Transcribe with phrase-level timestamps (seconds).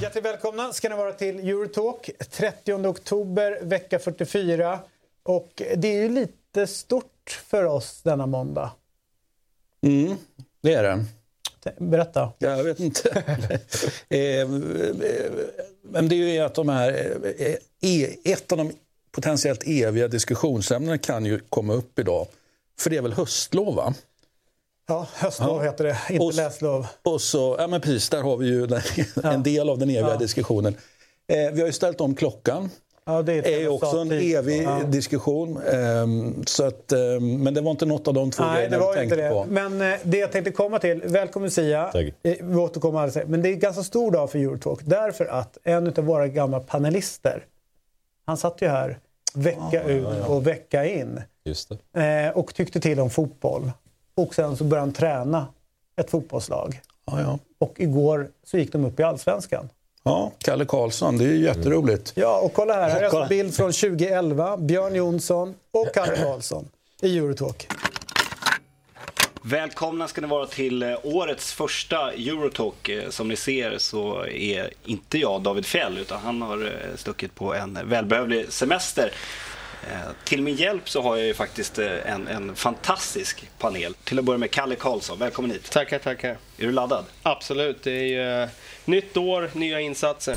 [0.00, 2.10] Hjärtligt välkomna ska ni vara till Eurotalk.
[2.30, 4.78] 30 oktober, vecka 44.
[5.22, 8.72] Och det är ju lite stort för oss denna måndag.
[9.82, 10.16] Mm,
[10.60, 11.04] det är det.
[11.78, 12.32] Berätta.
[12.38, 13.22] Jag vet inte.
[15.84, 17.16] Eh, men det är ju att de här,
[17.80, 18.72] eh, ett av de
[19.12, 22.26] potentiellt eviga diskussionsämnena kan ju komma upp idag.
[22.78, 23.94] För det är väl höstlov va?
[24.88, 25.70] Ja, höstlov ja.
[25.70, 26.86] heter det, inte och, läslov.
[27.02, 28.68] Och så, ja men precis, där har vi ju
[29.22, 30.16] en del av den eviga ja.
[30.16, 30.76] diskussionen.
[31.26, 32.70] Eh, vi har ju ställt om klockan.
[33.06, 34.82] Ja, det är, är också en evig ja.
[34.84, 35.62] diskussion.
[35.66, 38.82] Um, så att, um, men det var inte något av de två Nej, grejerna det
[38.82, 39.28] var inte det.
[39.28, 39.44] på.
[39.48, 41.84] Men uh, det jag tänkte komma till, välkommen Sia.
[41.84, 42.04] Tack.
[42.22, 44.80] Eh, vi återkommer alldeles Men det är en ganska stor dag för Eurotalk.
[44.84, 47.44] Därför att en av våra gamla panelister,
[48.26, 48.98] han satt ju här
[49.34, 51.20] vecka ah, ut ja, och vecka in.
[51.44, 52.28] Just det.
[52.28, 53.70] Uh, och tyckte till om fotboll.
[54.14, 55.46] Och sen så började han träna
[55.96, 56.80] ett fotbollslag.
[57.06, 59.68] Ja, och igår så gick de upp i Allsvenskan.
[60.06, 61.18] Ja, Kalle Karlsson.
[61.18, 62.12] Det är jätteroligt.
[62.14, 62.90] Ja, och kolla här.
[62.90, 64.56] Här är en bild från 2011.
[64.56, 66.68] Björn Jonsson och Kalle Karlsson
[67.02, 67.68] i Eurotalk.
[69.42, 72.88] Välkomna ska ni vara till eh, årets första Eurotalk.
[72.88, 77.34] Eh, som ni ser så är inte jag David Fjell utan han har eh, stuckit
[77.34, 79.12] på en välbehövlig semester.
[80.24, 83.94] Till min hjälp så har jag ju faktiskt en, en fantastisk panel.
[84.04, 85.70] Till att börja med Kalle Karlsson, välkommen hit.
[85.70, 86.30] Tackar, tackar.
[86.30, 87.04] Är du laddad?
[87.22, 88.48] Absolut, det är ju
[88.84, 90.36] nytt år, nya insatser.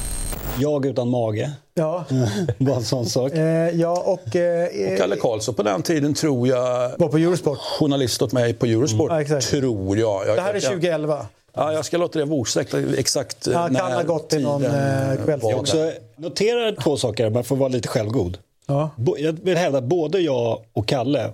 [0.60, 1.52] Jag utan mage.
[1.74, 2.06] Ja.
[2.58, 3.34] Bara en sån sak.
[3.34, 7.58] Eh, ja, och, eh, och Kalle Karlsson på den tiden tror jag var på Eurosport.
[7.58, 9.12] journalist åt mig på Eurosport.
[9.12, 9.26] Mm.
[9.30, 10.28] Ja, tror jag.
[10.28, 10.38] jag.
[10.38, 11.26] Det här är 2011.
[11.54, 14.66] Ja, jag ska låta det vara osagt exakt ja, när kan ha gått till någon
[14.66, 15.94] eh, kvällstid.
[16.16, 18.38] Notera två saker, man får vara lite självgod.
[18.68, 18.90] Ja.
[19.18, 21.32] Jag vill hävda att både jag och Kalle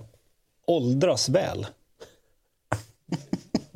[0.66, 1.66] åldras väl.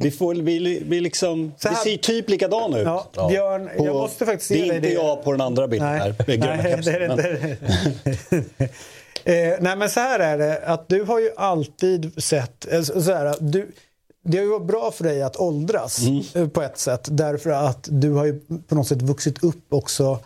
[0.00, 2.86] Vi, får, vi, vi, liksom, vi ser typ likadana ut.
[2.86, 4.92] Ja, Björn, på, jag måste faktiskt Det är inte det.
[4.92, 6.14] jag på den andra bilden nej, här.
[6.26, 7.56] Nej, det är inte.
[9.24, 12.72] eh, nej, men så här är det att du har ju alltid sett...
[12.72, 13.72] Eh, så här, du,
[14.24, 16.22] det har ju varit bra för dig att åldras mm.
[16.34, 17.08] Eh, på ett sätt.
[17.10, 20.18] Därför att du har ju på något sätt vuxit upp också,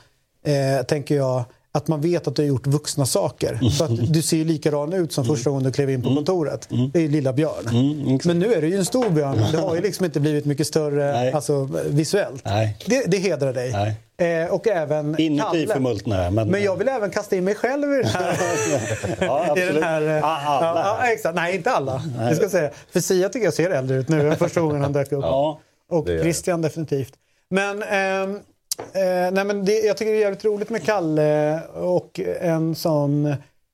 [0.44, 1.44] eh, tänker jag,
[1.74, 3.70] att man vet att du har gjort vuxna saker.
[3.70, 6.68] Så att du ser ju likadan ut som första gången du klev in på kontoret.
[6.92, 7.68] Det är ju lilla Björn.
[7.68, 9.44] Mm, Men nu är du ju en stor Björn.
[9.52, 12.44] Det har ju liksom inte blivit mycket större alltså, visuellt.
[12.44, 12.76] Nej.
[12.86, 13.96] Det, det hedrar dig.
[14.16, 16.48] Eh, och även Inuti förmultnade men...
[16.48, 18.36] men jag vill även kasta in mig själv i den här...
[19.20, 19.70] ja, absolut.
[19.70, 20.98] I den här eh, alla.
[21.00, 21.34] Ja, exakt.
[21.34, 22.02] Nej, inte alla.
[22.18, 22.36] Nej.
[22.36, 22.70] ska säga.
[22.92, 25.24] För Sia tycker jag ser äldre ut nu än första gången han dök upp.
[25.24, 25.60] Ja,
[25.90, 27.12] och Christian definitivt.
[27.50, 27.82] Men...
[27.82, 28.40] Eh,
[28.78, 33.22] Eh, nej men det, jag tycker det är jävligt roligt med Kalle och en sån...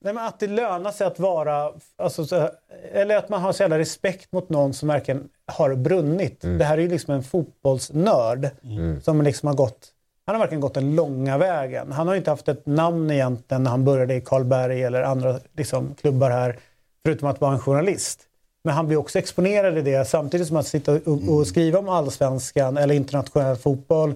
[0.01, 1.73] Nej men att det lönar sig att vara...
[1.97, 2.51] Alltså, så,
[2.93, 6.45] eller att man har så jävla respekt mot någon som verkligen har brunnit.
[6.45, 6.59] Mm.
[6.59, 9.01] Det här är ju liksom en fotbollsnörd mm.
[9.01, 9.89] som liksom har gått...
[10.27, 11.93] Han har verkligen gått den långa vägen.
[11.93, 15.95] Han har inte haft ett namn egentligen när han började i Karlberg eller andra liksom,
[16.01, 16.59] klubbar här.
[17.05, 18.21] Förutom att vara en journalist.
[18.65, 21.89] Men han blir också exponerad i det samtidigt som att sitta och, och skriva om
[21.89, 24.15] allsvenskan eller internationell fotboll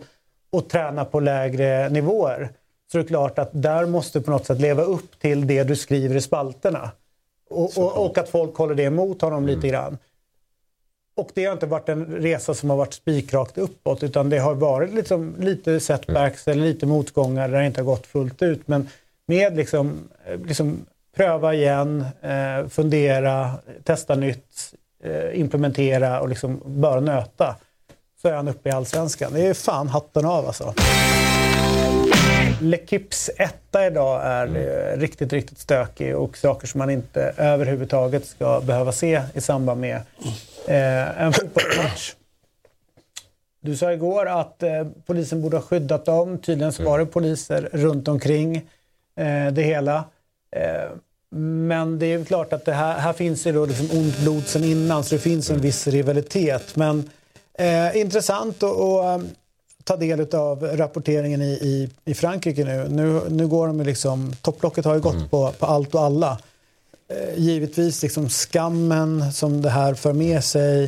[0.52, 2.50] och träna på lägre nivåer.
[2.92, 5.64] Så det är klart att där måste du på något sätt leva upp till det
[5.64, 6.90] du skriver i spalterna.
[7.50, 9.54] Och, och, och att folk håller det emot honom mm.
[9.54, 9.98] lite grann.
[11.14, 14.54] Och det har inte varit en resa som har varit spikrakt uppåt utan det har
[14.54, 16.58] varit liksom lite setbacks mm.
[16.58, 18.68] eller lite motgångar där det inte har gått fullt ut.
[18.68, 18.88] Men
[19.26, 20.08] med liksom,
[20.44, 20.86] liksom
[21.16, 23.50] pröva igen, eh, fundera,
[23.84, 27.56] testa nytt, eh, implementera och liksom bara nöta
[28.22, 29.32] så är han uppe i Allsvenskan.
[29.32, 30.74] Det är fan hatten av alltså.
[32.60, 35.00] L'Equips etta idag är mm.
[35.00, 39.96] riktigt, riktigt stökig och saker som man inte överhuvudtaget ska behöva se i samband med
[40.66, 42.14] eh, en fotbollsmatch.
[43.60, 46.38] Du sa igår att eh, polisen borde ha skyddat dem.
[46.38, 48.56] Tydligen så var det poliser runt omkring
[49.16, 50.04] eh, det hela.
[50.56, 50.90] Eh,
[51.34, 54.64] men det är klart att det här, här finns ju då liksom ont blod sen
[54.64, 56.76] innan så det finns en viss rivalitet.
[56.76, 57.10] Men
[57.58, 59.28] Eh, intressant att um,
[59.84, 62.88] ta del av rapporteringen i, i, i Frankrike nu.
[62.88, 63.20] nu.
[63.28, 65.28] Nu går de liksom, topplocket har ju gått mm.
[65.28, 66.38] på, på allt och alla.
[67.08, 70.84] Eh, givetvis liksom skammen som det här för med sig.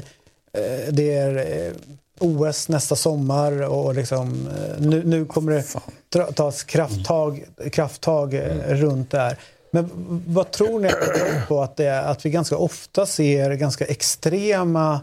[0.52, 1.72] Eh, det är eh,
[2.20, 8.76] OS nästa sommar och liksom, eh, nu, nu kommer det tas krafttag, krafttag eh, mm.
[8.76, 9.38] runt det här.
[9.70, 9.90] Men
[10.26, 10.90] vad tror ni
[11.48, 15.00] på att det är att vi ganska ofta ser ganska extrema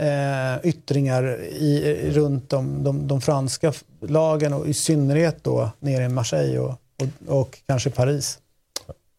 [0.00, 6.08] eh, yttringar i, runt de, de, de, franska lagen och i synnerhet då nere i
[6.08, 8.38] Marseille och och, och kanske Paris?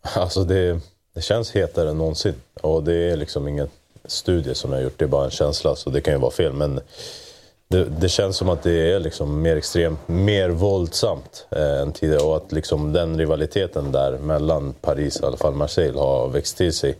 [0.01, 0.79] Alltså det,
[1.13, 2.35] det känns hetare än någonsin.
[2.61, 3.67] Och det är liksom ingen
[4.05, 5.75] studie som jag har gjort, det är bara en känsla.
[5.75, 6.53] Så det kan ju vara fel.
[6.53, 6.79] Men
[7.67, 12.23] det, det känns som att det är liksom mer extremt, mer våldsamt eh, än tidigare.
[12.23, 16.57] Och att liksom den rivaliteten där mellan Paris och i alla fall Marseille har växt
[16.57, 16.97] till sig.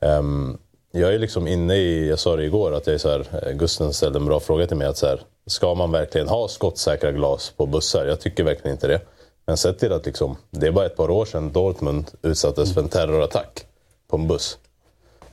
[0.00, 0.58] Um,
[0.96, 3.52] jag är liksom inne i, jag sa det igår, att jag är så här, eh,
[3.52, 4.86] Gusten ställde en bra fråga till mig.
[4.86, 8.06] Att så här, ska man verkligen ha skottsäkra glas på bussar?
[8.06, 9.00] Jag tycker verkligen inte det.
[9.46, 12.80] Men sett till att liksom, det är bara ett par år sedan Dortmund utsattes för
[12.80, 13.66] en terrorattack
[14.08, 14.58] på en buss.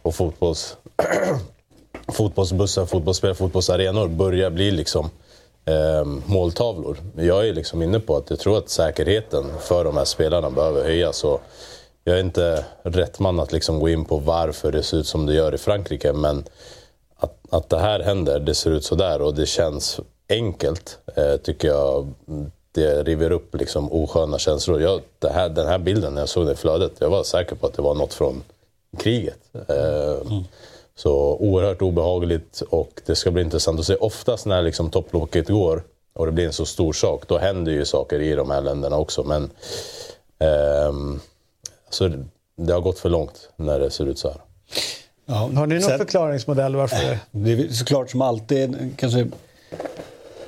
[0.01, 0.77] Och fotbolls,
[2.13, 5.09] fotbollsbussar, fotbollsspel, fotbollsarenor börjar bli liksom
[5.65, 6.97] eh, måltavlor.
[7.15, 10.83] Jag är liksom inne på att jag tror att säkerheten för de här spelarna behöver
[10.83, 11.23] höjas.
[11.23, 11.41] Och
[12.03, 15.25] jag är inte rätt man att liksom gå in på varför det ser ut som
[15.25, 16.43] det gör i Frankrike, men
[17.17, 19.99] att, att det här händer, det ser ut så där och det känns
[20.29, 22.13] enkelt, eh, tycker jag
[22.71, 24.81] det river upp liksom osköna känslor.
[24.81, 27.55] Jag, det här, den här bilden, när jag såg den i flödet, jag var säker
[27.55, 28.43] på att det var något från
[28.97, 29.39] kriget.
[29.67, 30.43] Eh, mm.
[30.95, 33.95] Så oerhört obehagligt och det ska bli intressant att se.
[33.95, 35.83] Oftast när liksom topplocket går
[36.13, 38.97] och det blir en så stor sak, då händer ju saker i de här länderna
[38.97, 39.23] också.
[39.23, 39.49] Men
[40.39, 40.93] eh,
[41.91, 42.23] alltså,
[42.57, 44.37] det har gått för långt när det ser ut så här.
[45.25, 47.17] Ja, har ni någon sen, förklaringsmodell varför?
[47.31, 49.27] Det är såklart som alltid kanske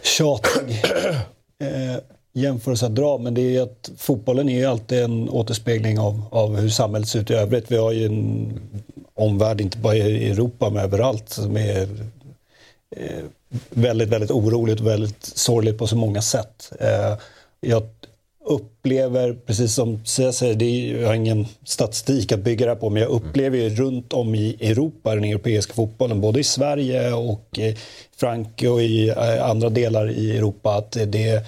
[0.03, 0.83] tjatig
[1.59, 1.97] eh,
[2.33, 6.55] jämförelse att dra, men det är att fotbollen är ju alltid en återspegling av, av
[6.55, 7.71] hur samhället ser ut i övrigt.
[7.71, 8.59] Vi har ju en
[9.13, 11.81] omvärld, inte bara i Europa, men överallt, som är
[12.95, 13.23] eh,
[13.69, 16.71] väldigt, väldigt oroligt och väldigt sorgligt på så många sätt.
[16.79, 17.17] Eh,
[17.61, 17.83] jag
[18.45, 22.79] upplever, precis som Sia säger, det är, jag har ingen statistik att bygga det här
[22.79, 27.13] på, men jag upplever ju runt om i Europa, den europeiska fotbollen, både i Sverige
[27.13, 27.77] och i
[28.17, 31.45] Frankrike och i eh, andra delar i Europa, att det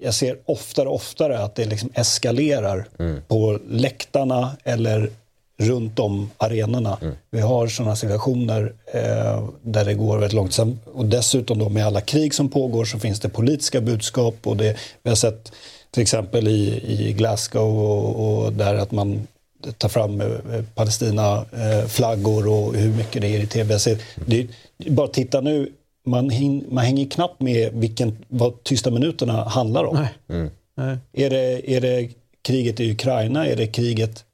[0.00, 3.22] jag ser oftare och oftare att det liksom eskalerar mm.
[3.28, 5.10] på läktarna eller
[5.58, 6.98] runt om arenorna.
[7.02, 7.14] Mm.
[7.30, 10.58] Vi har sådana situationer eh, där det går väldigt långt.
[10.94, 14.46] Och dessutom då med alla krig som pågår så finns det politiska budskap.
[14.46, 15.52] Och det, vi har sett
[15.90, 19.26] till exempel i, i Glasgow och, och där att man
[19.78, 20.26] tar fram eh,
[20.74, 23.78] Palestina-flaggor eh, och hur mycket det är i tv.
[24.26, 24.46] Det,
[24.90, 25.72] bara titta nu
[26.06, 30.06] man, hing, man hänger knappt med vilken, vad tysta minuterna handlar om.
[30.28, 30.50] Mm.
[31.12, 32.08] Är, det, är det
[32.42, 33.46] kriget i Ukraina?
[33.46, 34.24] Är det kriget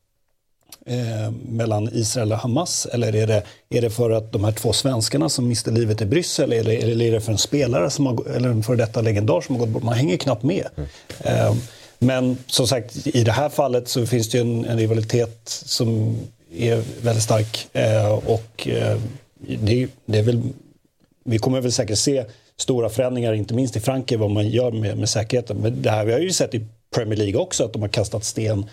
[0.87, 2.87] eh, mellan Israel och Hamas?
[2.87, 6.07] Eller är det, är det för att de här två svenskarna som miste livet i
[6.07, 6.53] Bryssel?
[6.53, 9.55] Eller, eller är det för en spelare som har, eller en före detta legendar som
[9.55, 9.83] har gått bort?
[9.83, 10.67] Man hänger knappt med.
[10.77, 10.89] Mm.
[11.21, 11.55] Eh,
[11.99, 16.17] men som sagt, i det här fallet så finns det en, en rivalitet som
[16.57, 17.69] är väldigt stark.
[17.73, 18.69] Eh, och
[19.47, 20.43] det, det är väl
[21.25, 22.25] vi kommer väl säkert se
[22.57, 25.57] stora förändringar, inte minst i Frankrike, vad man gör med, med säkerheten.
[25.57, 28.25] Men det här vi har ju sett i Premier League också, att de har kastat
[28.25, 28.67] sten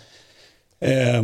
[0.80, 1.22] eh,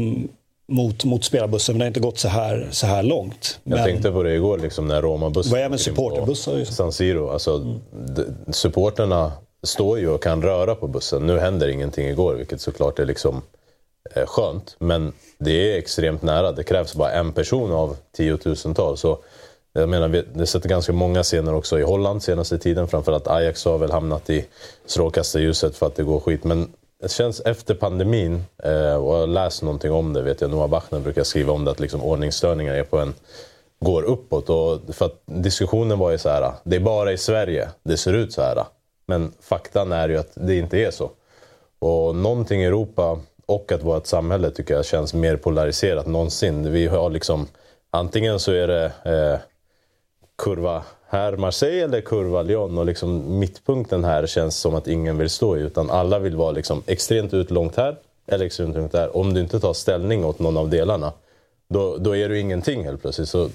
[0.68, 3.60] mot, mot spelarbussen, men det har inte gått så här, så här långt.
[3.64, 5.52] Jag men, tänkte på det igår, liksom, när Roma-bussen...
[5.52, 6.64] Vad är med supporterbussar?
[6.64, 7.28] San Siro.
[7.28, 8.34] Alltså, mm.
[8.48, 9.32] supporterna
[9.62, 11.26] står ju och kan röra på bussen.
[11.26, 13.42] Nu händer ingenting igår, vilket såklart är liksom
[14.14, 14.76] eh, skönt.
[14.78, 16.52] Men det är extremt nära.
[16.52, 19.00] Det krävs bara en person av tiotusentals.
[19.00, 19.18] Så
[19.72, 22.88] jag menar, vi har sett ganska många scener också i Holland senaste tiden.
[22.88, 24.44] Framförallt Ajax har väl hamnat i
[24.86, 26.44] strålkastarljuset för att det går skit.
[26.44, 26.68] Men
[27.02, 30.68] det känns efter pandemin, eh, och jag har läst någonting om det, vet jag, Noah
[30.68, 33.14] Bachner brukar skriva om det, att liksom ordningsstörningar är på en,
[33.80, 34.50] går uppåt.
[34.50, 38.12] Och för att diskussionen var ju så här, det är bara i Sverige det ser
[38.12, 38.64] ut så här.
[39.06, 41.10] Men faktan är ju att det inte är så.
[41.78, 46.72] Och någonting i Europa och att vårt samhälle tycker jag känns mer polariserat någonsin.
[46.72, 47.46] Vi har liksom,
[47.90, 49.40] antingen så är det eh,
[50.38, 52.78] kurva här Marseille eller kurva Lyon.
[52.78, 55.60] Och liksom mittpunkten här känns som att ingen vill stå i.
[55.60, 59.16] Utan alla vill vara liksom extremt ut långt här eller extremt långt där.
[59.16, 61.12] Om du inte tar ställning åt någon av delarna,
[61.68, 63.28] då, då är du ingenting helt plötsligt.
[63.28, 63.48] Så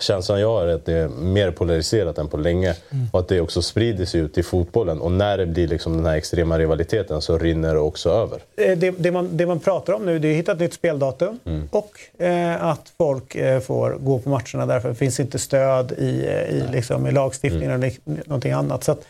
[0.00, 2.74] känslan jag har är att det är mer polariserat än på länge.
[2.90, 3.06] Mm.
[3.12, 5.00] Och att det också sprider sig ut i fotbollen.
[5.00, 8.40] Och när det blir liksom den här extrema rivaliteten så rinner det också över.
[8.56, 10.74] Eh, det, det, man, det man pratar om nu det är att hitta ett nytt
[10.74, 11.68] speldatum mm.
[11.70, 16.26] och eh, att folk eh, får gå på matcherna därför det finns inte stöd i,
[16.26, 17.82] eh, i, liksom, i lagstiftningen mm.
[17.82, 18.84] eller någonting annat.
[18.84, 19.06] Så att,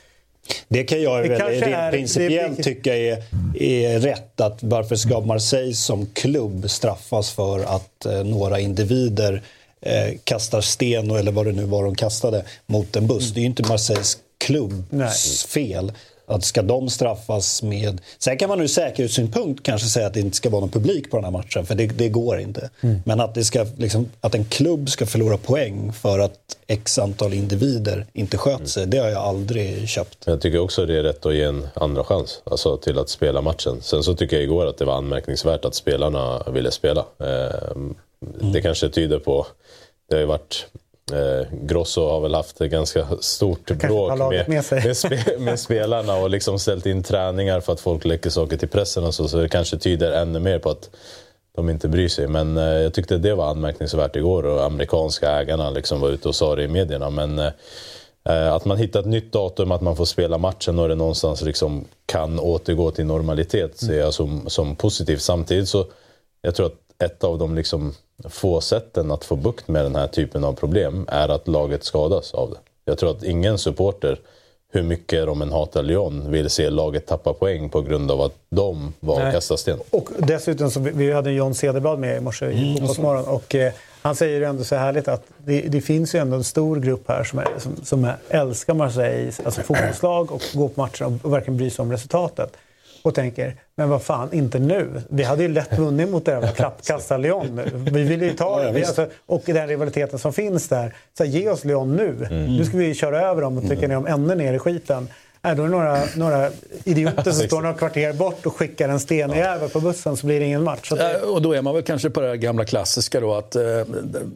[0.69, 2.63] det kan jag det rent är, principiellt det...
[2.63, 3.23] tycka är,
[3.61, 4.41] är rätt.
[4.41, 9.43] Att varför ska Marseille som klubb straffas för att eh, några individer
[9.81, 13.23] eh, kastar sten eller vad det nu var de kastade mot en buss.
[13.23, 13.35] Mm.
[13.35, 15.93] Det är ju inte Marseilles klubbs fel.
[16.29, 18.01] Att ska de straffas med...
[18.19, 21.17] Sen kan man ur säkerhetssynpunkt kanske säga att det inte ska vara någon publik på
[21.17, 22.71] den här matchen, för det, det går inte.
[22.81, 23.03] Mm.
[23.05, 27.33] Men att, det ska, liksom, att en klubb ska förlora poäng för att x antal
[27.33, 30.19] individer inte sköt sig, det har jag aldrig köpt.
[30.25, 33.41] Jag tycker också det är rätt att ge en andra chans alltså till att spela
[33.41, 33.79] matchen.
[33.83, 37.05] Sen så tycker jag igår att det var anmärkningsvärt att spelarna ville spela.
[37.21, 37.77] Eh,
[38.53, 39.47] Det kanske tyder på...
[40.09, 40.67] Det har ju varit...
[41.13, 46.17] Eh, Grosso har väl haft ett ganska stort bråk med, med med, spe, med spelarna
[46.17, 49.29] och liksom ställt in träningar för att folk läcker saker till pressen och så.
[49.29, 50.91] Så det kanske tyder ännu mer på att
[51.57, 52.29] de inte bryr sig.
[52.29, 56.35] Men eh, jag tyckte det var anmärkningsvärt igår och amerikanska ägarna liksom var ute och
[56.35, 57.11] sa det i medierna.
[57.11, 60.95] Men eh, att man hittar ett nytt datum, att man får spela matchen och det
[60.95, 65.23] någonstans liksom kan återgå till normalitet ser jag som, som positivt.
[65.23, 65.87] Samtidigt så
[66.43, 67.95] jag tror att ett av de liksom
[68.25, 72.35] få sätten att få bukt med den här typen av problem är att laget skadas
[72.35, 72.59] av det.
[72.85, 74.19] Jag tror att ingen supporter,
[74.73, 78.33] hur mycket de än hatar Lyon, vill se laget tappa poäng på grund av att
[78.49, 79.79] de var och kastade sten.
[79.91, 84.17] Och dessutom, så vi hade John Cederblad med i morse i Fotbollsmorgon och eh, han
[84.17, 87.25] säger ju ändå så härligt att det, det finns ju ändå en stor grupp här
[87.25, 91.33] som, är, som, som är, älskar Marseille, alltså fotbollslag och går på matcherna och, och
[91.33, 92.57] verkligen bryr sig om resultatet.
[93.07, 95.03] Och tänker, men vad fan, inte nu.
[95.09, 97.71] Vi hade ju lätt vunnit mot det där klappkasta Lyon nu.
[97.75, 98.73] Vi vill ju ta det.
[98.73, 100.95] Vi, alltså, och den rivaliteten som finns där.
[101.19, 102.29] Så här, ge oss Lyon nu.
[102.31, 105.09] Nu ska vi köra över dem och trycka ner dem ännu ner i skiten.
[105.43, 106.51] Äh, då är det några, några
[106.85, 110.47] idioter som står några kvarter bort och skickar en stenjävel på bussen så blir det
[110.47, 110.93] ingen match.
[110.97, 113.63] Det, Och då är man väl kanske på det gamla klassiska då att eh,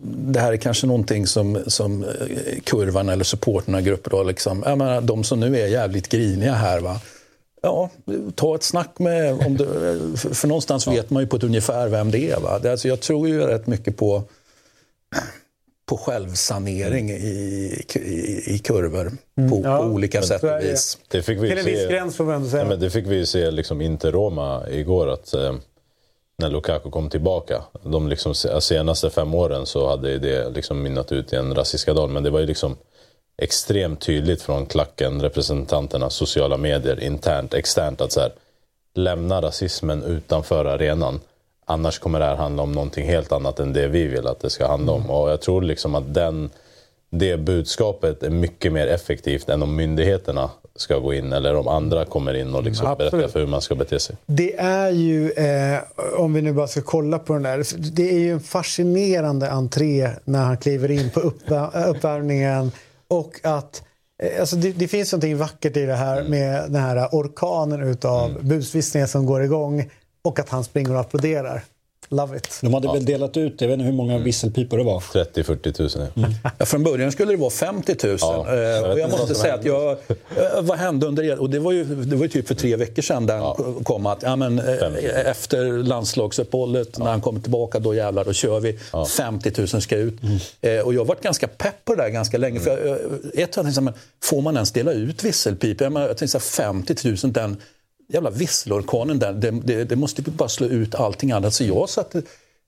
[0.03, 2.09] det här är kanske någonting som, som eh,
[2.65, 6.81] kurvan eller supporterna grupper då liksom, jag menar, de som nu är jävligt griniga här
[6.81, 7.01] va.
[7.63, 7.91] Ja,
[8.35, 9.65] ta ett snack med, om du,
[10.17, 12.61] för, någonstans vet man ju på ett ungefär vem det är va.
[12.71, 14.23] Alltså, jag tror ju rätt mycket på
[15.87, 19.13] på självsanering i, i, i kurvor
[19.51, 20.99] på, Ja, på olika sätt och vis.
[21.09, 22.63] Det fick vi till en viss gräns får ändå säga.
[22.63, 25.55] ja, men det fick vi ju se liksom inte Roma igår att eh,
[26.39, 27.63] när Lukaku kom tillbaka.
[27.85, 32.09] De liksom, se- senaste fem åren så hade det liksom mynnat ut i en rasistskandal.
[32.11, 32.77] Men det var ju liksom
[33.41, 38.33] extremt tydligt från klacken, representanterna, sociala medier, internt, externt att så här,
[38.95, 41.21] lämna rasismen utanför arenan.
[41.65, 44.51] Annars kommer det här handla om någonting helt annat än det vi vill att det
[44.51, 45.11] ska handla om.
[45.11, 46.51] Och jag tror liksom att den,
[47.11, 52.05] det budskapet är mycket mer effektivt än om myndigheterna ska gå in eller om andra
[52.05, 53.11] kommer in och liksom Absolut.
[53.11, 54.17] berättar för hur man ska bete sig.
[54.27, 55.79] Det är ju, eh,
[56.17, 60.11] om vi nu bara ska kolla på den där, det är ju en fascinerande entré
[60.25, 62.73] när han kliver in på uppvär- uppvärmningen.
[63.11, 63.83] Och att,
[64.23, 68.45] eh, alltså det, det finns någonting vackert i det här med den här orkanen utav
[68.45, 69.91] busvisslingar som går igång
[70.23, 71.65] och att han springer och applåderar.
[72.13, 72.59] Love it.
[72.63, 75.01] De hade väl delat ut, jag vet inte hur många visselpipor det var.
[75.01, 76.09] 30-40 000.
[76.15, 76.51] Ja.
[76.59, 78.17] Ja, från början skulle det vara 50 000.
[78.21, 79.91] Ja, Eh, jag och jag måste säga att jag...
[79.91, 79.97] eh,
[80.63, 81.39] Vad hände under er?
[81.39, 84.07] Och det var ju, det var ju typ för tre veckor sedan där han kom
[84.07, 85.11] att ja, men, eh, 50 000.
[85.27, 88.79] efter landslagsuppehållet, när han kommer tillbaka, då jävlar, då kör vi.
[89.17, 90.15] 50 000 ska ut.
[90.61, 92.61] Eh, och jag har varit ganska pepp på det där ganska länge.
[92.61, 92.99] För jag,
[93.45, 95.85] ett tag tänkte jag, får man ens dela ut visselpipor?
[95.85, 97.57] Jag, menar, jag tänkte så här, 50 000, den
[98.13, 101.55] jävla visselorkanen, där, det, det, det måste ju bara slå ut allting annat.
[101.55, 102.15] Så jag satt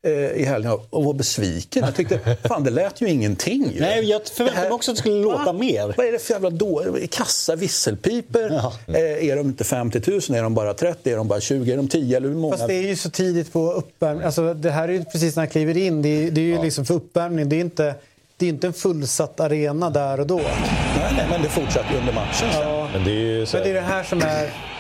[0.07, 1.85] eh, i helgen och var besviken.
[1.85, 3.71] Jag tyckte, fan det lät ju ingenting.
[3.75, 3.81] ju.
[3.81, 5.53] Nej, jag förväntade mig också att det skulle låta Va?
[5.53, 5.95] mer.
[5.97, 6.97] Vad är det för jävla då?
[7.11, 8.43] Kassa visselpipor?
[8.43, 8.73] Ja.
[8.87, 10.17] Eh, är de inte 50 000?
[10.19, 11.13] Är de bara 30?
[11.13, 11.73] Är de bara 20?
[11.73, 12.17] Är de 10?
[12.17, 12.57] Eller hur många?
[12.57, 14.25] Fast det är ju så tidigt på uppvärmning.
[14.25, 16.03] Alltså, det här är ju precis när han kliver in.
[16.03, 17.49] Det är, det är ju liksom för uppvärmning.
[17.49, 17.95] Det är inte,
[18.37, 20.37] det är inte en fullsatt arena där och då.
[20.37, 22.63] Nej, nej, men det fortsatte under matchen sen.
[22.63, 22.89] Ja.
[22.93, 24.72] Men det är ju så Men det är här, det här som är...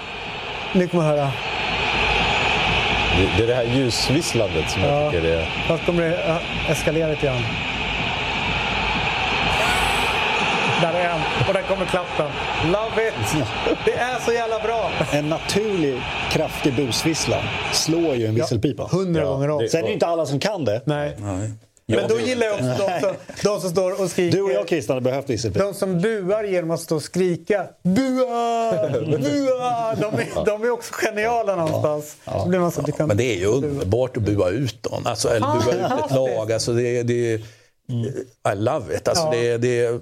[0.75, 1.33] Nu kommer man höra.
[3.37, 4.89] det, är det här ljusvisslandet som Ja.
[5.03, 5.45] jag tycker är...
[5.69, 6.39] Fast kommer det
[6.69, 7.43] eskalera lite grann.
[10.83, 11.21] Där är han.
[11.49, 12.27] Och där kommer klappen.
[12.67, 13.45] Love it!
[13.85, 14.91] Det är så jävla bra!
[15.13, 16.01] En naturlig
[16.31, 17.37] kraftig busvissla
[17.73, 18.89] slår ju en visselpipa.
[18.93, 19.59] Hundra Ja, gånger om.
[19.63, 20.81] det- Sen är det ju inte alla som kan det.
[20.85, 21.17] Nej.
[21.19, 21.51] Nej.
[21.97, 24.37] Men då gillar jag också de som, de som står och skriker.
[24.37, 25.65] Du och jag Christian hade behövt visselpipa.
[25.65, 28.73] De som buar genom att stå och skrika Bua!
[29.19, 29.95] Bua!
[29.95, 32.17] De är, de är också geniala någonstans.
[32.43, 35.03] Så blir man så, kan- Men det är ju underbart att bua ut dem.
[35.07, 36.53] Alltså, eller bua ut ett lag.
[36.53, 37.15] Alltså, det, det,
[38.53, 39.09] I love it.
[39.09, 39.31] Alltså, Ja.
[39.31, 40.01] det, det,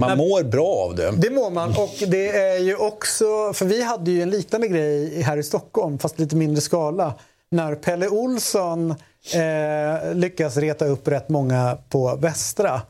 [0.00, 1.10] man mår bra av det.
[1.16, 1.70] Det mår man.
[1.70, 3.52] Och det är ju också...
[3.52, 7.14] För vi hade ju en liknande grej här i Stockholm, fast lite mindre skala.
[7.50, 8.94] När Pelle Olsson
[9.34, 12.82] eh, lyckas reta upp rätt många på Västra.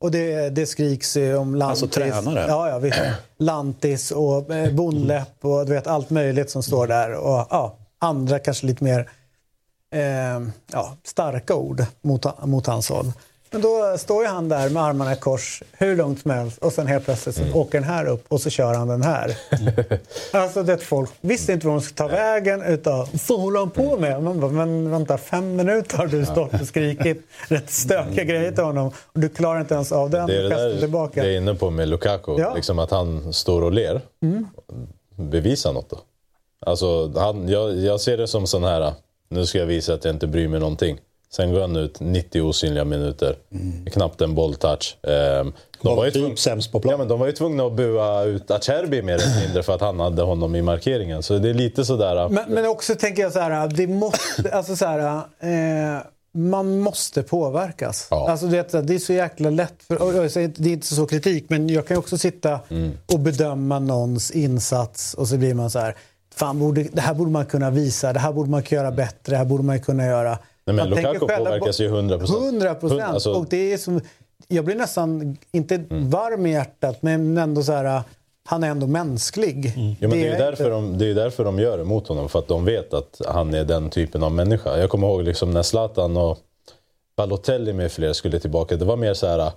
[0.00, 1.82] Och det, det skriks ju om Lantis.
[1.82, 2.44] Alltså tränare?
[2.48, 3.00] Ja, ja visst.
[3.38, 7.12] Lantis och eh, Bonläpp och du vet allt möjligt som står där.
[7.12, 9.10] Och ja, andra kanske lite mer
[9.94, 10.40] eh,
[10.72, 13.12] ja, starka ord mot, mot hans håll.
[13.50, 16.72] Men då står ju han där med armarna i kors hur långt som helst och
[16.72, 19.36] sen helt plötsligt så åker den här upp och så kör han den här.
[20.32, 23.96] alltså det folk visste inte var de skulle ta vägen utan vad håller han på
[23.96, 24.22] med?
[24.22, 28.64] Man bara, men vänta fem minuter har du stått och skrikit rätt stökiga grejer till
[28.64, 30.26] honom och du klarar inte ens av den.
[30.26, 31.20] Det är det där tillbaka.
[31.20, 32.36] jag är inne på med Lukaku.
[32.38, 32.54] Ja.
[32.54, 34.00] Liksom att han står och ler.
[35.16, 35.98] Bevisa något då.
[36.66, 38.92] Alltså, han, jag, jag ser det som sån här,
[39.28, 40.98] nu ska jag visa att jag inte bryr mig någonting.
[41.30, 43.36] Sen går han ut 90 osynliga minuter.
[43.92, 44.96] Knappt en bolltouch.
[45.02, 46.98] Ehm, de, var ju typ tvung- sämst på ja, plan.
[46.98, 50.00] men de var ju tvungna att bua ut Acerbi mer eller mindre för att han
[50.00, 51.22] hade honom i markeringen.
[51.22, 52.28] Så det är lite sådär...
[52.28, 55.16] Men, men också tänker jag så här, det måste, alltså så här,
[55.96, 58.06] eh, man måste påverkas.
[58.10, 58.30] Ja.
[58.30, 61.86] Alltså det, det är så jäkla lätt, för, det är inte så kritik, men jag
[61.86, 62.92] kan också sitta Mm.
[63.12, 65.96] och bedöma någons insats och så blir man så här,
[66.34, 69.32] fan borde, det här borde man kunna visa, det här borde man kunna göra bättre,
[69.32, 70.38] det här borde man kunna göra.
[70.76, 72.46] Nej, men Lukaku påverkas ju 100%.
[72.46, 73.02] 100 procent.
[73.02, 74.00] Alltså- Och det är som,
[74.48, 76.10] jag blir nästan, inte Mm.
[76.10, 78.02] varm i hjärtat, men ändå så här,
[78.48, 79.66] han är ändå mänsklig.
[79.76, 79.88] Mm.
[80.00, 81.84] Jo, men det, är ju är därför inte- de, det är därför de gör det
[81.84, 82.28] mot honom.
[82.28, 84.78] För att de vet att han är den typen av människa.
[84.78, 86.38] Jag kommer ihåg liksom när Zlatan och
[87.16, 88.76] Balotelli med flera skulle tillbaka.
[88.76, 89.50] Det var mer så här...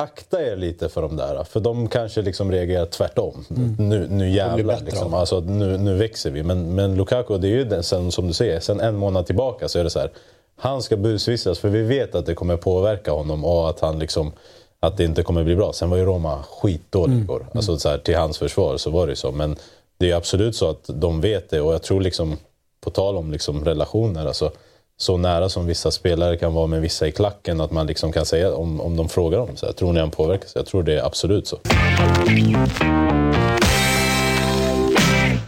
[0.00, 1.44] Akta er lite för de där.
[1.44, 3.44] För de kanske liksom reagerar tvärtom.
[3.78, 4.80] Nu, nu jävlar.
[4.80, 5.14] Liksom.
[5.14, 6.42] Alltså, nu, nu växer vi.
[6.42, 9.68] Men, men Lukaku, det är ju den, sen, som du säger, sen en månad tillbaka
[9.68, 10.10] så är det så här.
[10.56, 14.32] Han ska busvistas för vi vet att det kommer påverka honom och att han liksom
[14.80, 15.72] att det inte kommer bli bra.
[15.72, 17.46] Sen var ju Roma skitdåligt igår.
[17.54, 19.32] Alltså så här, till hans försvar så var det ju så.
[19.32, 19.56] Men
[19.98, 22.36] det är absolut så att de vet det och jag tror liksom
[22.80, 24.50] på tal om liksom relationer, alltså
[25.00, 28.26] så nära som vissa spelare kan vara med vissa i klacken att man liksom kan
[28.26, 30.52] säga om, om de frågar dem så här, tror ni han påverkas?
[30.54, 31.58] Jag tror det är absolut så.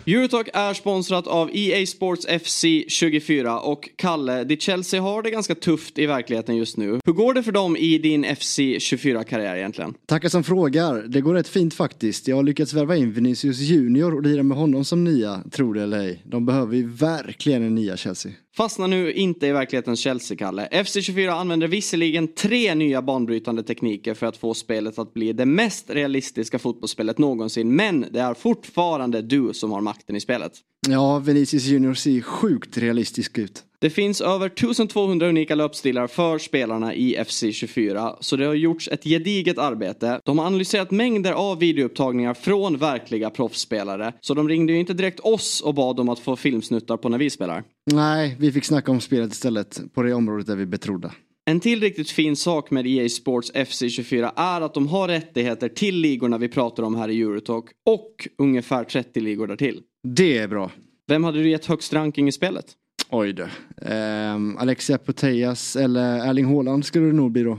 [0.06, 5.54] Eurotalk är sponsrat av EA Sports FC 24 och Kalle, ditt Chelsea har det ganska
[5.54, 7.00] tufft i verkligheten just nu.
[7.04, 9.94] Hur går det för dem i din FC 24-karriär egentligen?
[10.06, 11.02] Tackar som frågar.
[11.08, 12.28] Det går rätt fint faktiskt.
[12.28, 15.82] Jag har lyckats värva in Vinicius Junior och lira med honom som nia, tror det
[15.82, 16.22] eller ej.
[16.24, 18.32] De behöver ju verkligen en nia Chelsea.
[18.56, 20.68] Fastna nu inte i verklighetens Chelsea-Kalle.
[20.72, 25.90] FC24 använder visserligen tre nya banbrytande tekniker för att få spelet att bli det mest
[25.90, 30.52] realistiska fotbollsspelet någonsin, men det är fortfarande du som har makten i spelet.
[30.88, 33.64] Ja, Vinicius Junior ser sjukt realistisk ut.
[33.78, 39.04] Det finns över 1200 unika löpstilar för spelarna i FC24, så det har gjorts ett
[39.04, 40.20] gediget arbete.
[40.24, 45.20] De har analyserat mängder av videoupptagningar från verkliga proffsspelare, så de ringde ju inte direkt
[45.20, 47.64] oss och bad om att få filmsnuttar på när vi spelar.
[47.92, 51.12] Nej, vi fick snacka om spelet istället, på det området där vi betrodda.
[51.50, 55.96] En till riktigt fin sak med EA Sports FC24 är att de har rättigheter till
[55.96, 59.80] ligorna vi pratar om här i Eurotalk och ungefär 30 ligor därtill.
[60.08, 60.70] Det är bra.
[61.08, 62.64] Vem hade du gett högst ranking i spelet?
[63.10, 63.46] Oj då.
[63.82, 67.58] Ehm, Alexia Putellas eller Erling Haaland skulle det nog bli då.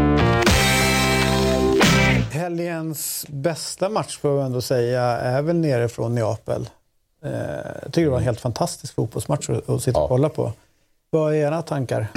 [2.41, 6.69] Helgens bästa match får jag ändå säga är väl nere från Neapel.
[7.23, 7.31] Eh,
[7.83, 10.53] jag tycker det var en helt fantastisk fotbollsmatch att, att sitta och kolla på.
[11.09, 12.07] Vad är era tankar?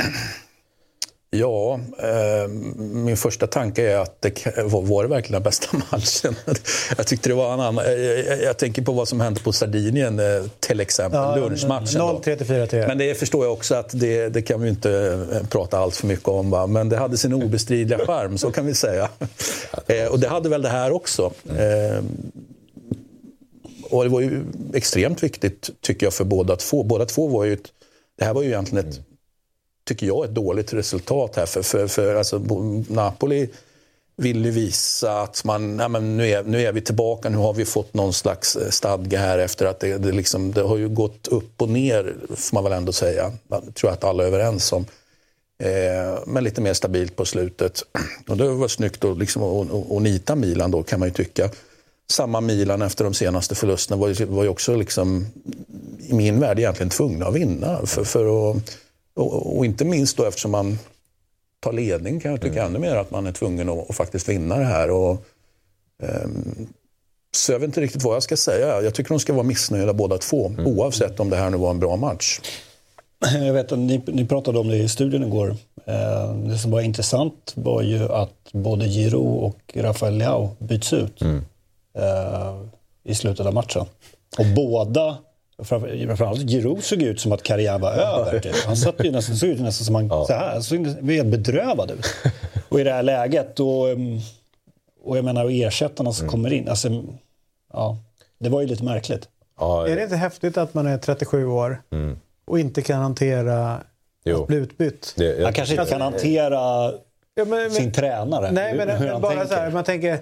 [1.38, 6.36] Ja, eh, min första tanke är att det var, var det verkligen den bästa matchen.
[6.96, 7.84] jag tyckte det var en annan.
[7.84, 11.98] Jag, jag, tänker på vad som hände på Sardinien eh, till exempel, lunchmatchen.
[11.98, 12.20] då.
[12.24, 14.90] 0-3 4 Men det förstår jag också att det, det kan vi inte
[15.32, 16.50] eh, prata allt för mycket om.
[16.50, 16.66] Va?
[16.66, 19.08] Men det hade sin obestridliga charm, så kan vi säga.
[19.86, 21.32] Eh, och det hade väl det här också.
[21.48, 22.04] Eh,
[23.90, 24.44] och det var ju
[24.74, 26.82] extremt viktigt, tycker jag, för båda två.
[26.82, 27.72] Båda två var ju ett,
[28.18, 29.00] det här var ju egentligen ett,
[29.84, 31.46] tycker jag, ett dåligt resultat här.
[31.46, 32.38] För, för, för alltså,
[32.88, 33.48] Napoli
[34.16, 37.52] vill ju visa att man, nej, men nu, är, nu är vi tillbaka, nu har
[37.52, 40.88] vi fått någon slags eh, stadga här efter att det, det, liksom, det har ju
[40.88, 43.32] gått upp och ner, får man väl ändå säga.
[43.48, 44.86] Det tror jag att alla är överens om.
[45.62, 47.82] Eh, men lite mer stabilt på slutet.
[48.28, 51.50] Och det var snyggt att, liksom, att, att nita Milan då kan man ju tycka.
[52.10, 55.26] Samma Milan efter de senaste förlusterna var ju, var ju också liksom,
[55.98, 57.86] i min värld egentligen tvungna att vinna.
[57.86, 58.56] För, för att,
[59.16, 60.78] och, och inte minst då eftersom man
[61.60, 62.66] tar ledning kan jag tycka mm.
[62.66, 64.90] ännu mer att man är tvungen att, att faktiskt vinna det här.
[64.90, 65.24] Och,
[66.02, 66.66] um,
[67.36, 68.82] så jag vet inte riktigt vad jag ska säga.
[68.82, 70.66] Jag tycker de ska vara missnöjda båda två, mm.
[70.66, 72.40] oavsett om det här nu var en bra match.
[73.32, 75.56] Jag vet att ni, ni pratade om det i studion igår.
[75.86, 81.20] Eh, det som var intressant var ju att både Giroud och Rafael Leao byts ut
[81.20, 81.44] mm.
[81.98, 82.60] eh,
[83.04, 83.86] i slutet av matchen.
[84.38, 85.16] Och båda,
[85.62, 88.40] framförallt Giroud såg ut som att karriären var över.
[88.40, 88.54] Typ.
[88.66, 90.24] Han satt ju nästan, såg ut nästan som han, ja.
[90.26, 92.06] så här, såg helt bedrövad ut.
[92.68, 93.82] Och i det här läget, och,
[95.04, 96.30] och jag menar ersättarna som mm.
[96.30, 96.88] kommer in, alltså,
[97.72, 97.98] ja,
[98.38, 99.28] det var ju lite märkligt.
[99.58, 103.80] Ja, är det inte häftigt att man är 37 år mm och inte kan hantera
[104.24, 104.42] jo.
[104.42, 105.14] att bli utbytt.
[105.16, 106.92] Det, jag, han kanske inte kan hantera
[107.34, 108.50] ja, men, men, sin tränare.
[108.52, 109.46] Nej, men, men bara tänker.
[109.46, 110.18] så här, man tänker...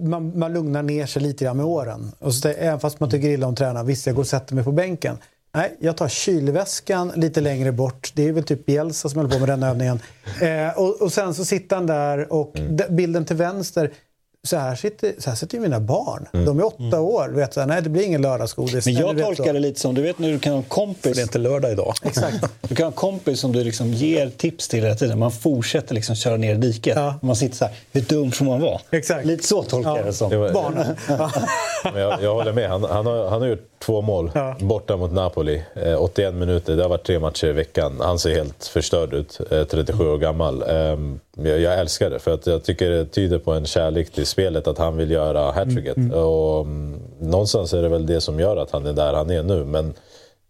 [0.00, 2.12] Man, man lugnar ner sig lite grann med åren.
[2.18, 4.64] Och så, även fast man tycker illa om tränaren, visst jag går och sätter mig
[4.64, 5.18] på bänken.
[5.54, 8.12] Nej, jag tar kylväskan lite längre bort.
[8.14, 10.00] Det är väl typ Bielsa som håller på med den övningen.
[10.40, 12.96] Eh, och, och, sen så sitter han där och mm.
[12.96, 13.90] bilden till vänster
[14.44, 16.26] så här, sitter, så här sitter ju mina barn.
[16.32, 16.46] Mm.
[16.46, 17.00] De är åtta mm.
[17.00, 17.28] år.
[17.28, 18.86] Vet, så här, nej, det blir ingen lördagsgodis.
[18.86, 21.02] Men jag tolkar det lite som, du vet när du kan ha en kompis.
[21.02, 21.94] För det är inte lördag idag.
[22.02, 22.44] Exakt.
[22.60, 25.18] Du kan ha en kompis som du liksom ger tips till hela tiden.
[25.18, 26.96] Man fortsätter liksom köra ner i diket.
[26.96, 27.14] Ja.
[27.22, 28.80] Man sitter så här, hur dum får man vara?
[28.90, 29.26] Exakt.
[29.26, 30.30] Lite så tolkar jag det som.
[30.30, 30.96] Barnen.
[32.00, 32.68] jag, jag håller med.
[32.68, 34.56] Han, han, har, han har gjort två mål ja.
[34.60, 35.62] borta mot Napoli.
[35.74, 38.00] Eh, 81 minuter, det har varit tre matcher i veckan.
[38.00, 40.62] Han ser helt förstörd ut, eh, 37 år gammal.
[40.62, 40.98] Eh,
[41.36, 44.66] jag, jag, älskar det, för att jag tycker det tyder på en kärlek till spelet
[44.66, 45.96] att han vill göra hattricket.
[45.96, 46.18] Mm.
[46.18, 49.42] Och, um, någonstans är det väl det som gör att han är där han är
[49.42, 49.64] nu.
[49.64, 49.94] Men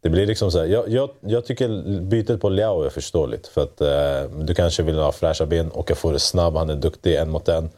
[0.05, 3.47] det blir liksom så här, jag, jag, jag, tycker bytet på Leao är förståeligt.
[3.47, 6.77] För att eh, du kanske vill ha fräscha ben, och få det snabb, han är
[6.77, 7.71] duktig en mot en.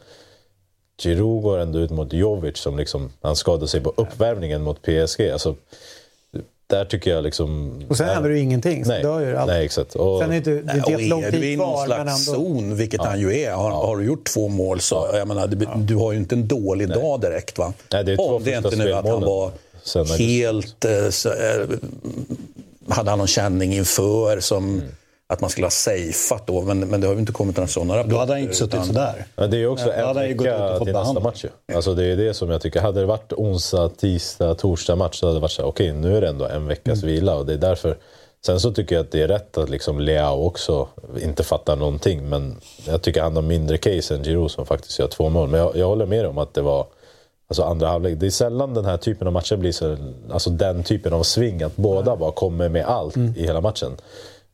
[1.01, 5.29] Giroud går ändå ut mot Jovic som liksom, han skadade sig på uppvärmningen mot PSG.
[5.29, 5.55] Alltså,
[6.67, 7.81] där tycker jag liksom...
[7.89, 8.83] Och sen händer det ju ingenting.
[8.87, 9.95] Nej, ju nej, exakt.
[9.95, 11.37] Och, sen är det, det är inte lång tid kvar.
[11.37, 13.09] Är du i någon slags zon, vilket ja.
[13.09, 16.11] han ju är, har, har, du gjort två mål så jag menar, du, du har
[16.11, 16.97] ju inte en dålig nej.
[16.97, 17.57] dag direkt.
[17.57, 17.73] Va?
[17.93, 19.51] Nej, det är Om det är inte nu att han var
[20.17, 20.85] helt...
[20.85, 21.67] Eh, så, eh,
[22.89, 24.69] hade han någon känning inför som...
[24.69, 24.87] Mm
[25.29, 27.97] att man skulle ha safeat då, men, men det har ju inte kommit några sådana
[27.97, 28.13] rapporter.
[28.13, 28.85] Då hade han inte suttit utan...
[28.85, 29.25] sådär.
[29.35, 32.49] Ja, det är ju också en vecka till nästa match Alltså det är det som
[32.49, 35.89] jag tycker, hade det varit onsdag, tisdag, torsdag match så hade det varit så okej
[35.89, 37.15] okay, nu är det ändå en veckas mm.
[37.15, 37.97] vila och det är därför
[38.45, 40.87] Sen så tycker jag att det är rätt att liksom Leao också
[41.21, 45.07] inte fattar någonting, men jag tycker han har mindre case än Giroud som faktiskt gör
[45.07, 45.49] två mål.
[45.49, 46.87] Men jag, jag håller med om att det var
[47.49, 48.19] Alltså andra halvlek.
[48.19, 49.97] Det är sällan den här typen av matcher blir så,
[50.31, 53.33] alltså den typen av sving, att båda bara kommer med allt mm.
[53.37, 53.97] i hela matchen.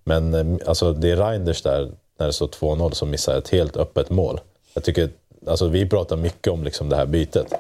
[0.04, 3.78] Men eh, alltså, det är Reinders där, när det står 2-0, som missar ett helt
[3.78, 4.39] öppet mål.
[4.74, 5.10] Jag tycker,
[5.48, 7.54] alltså, vi pratar mycket om liksom, det här bytet.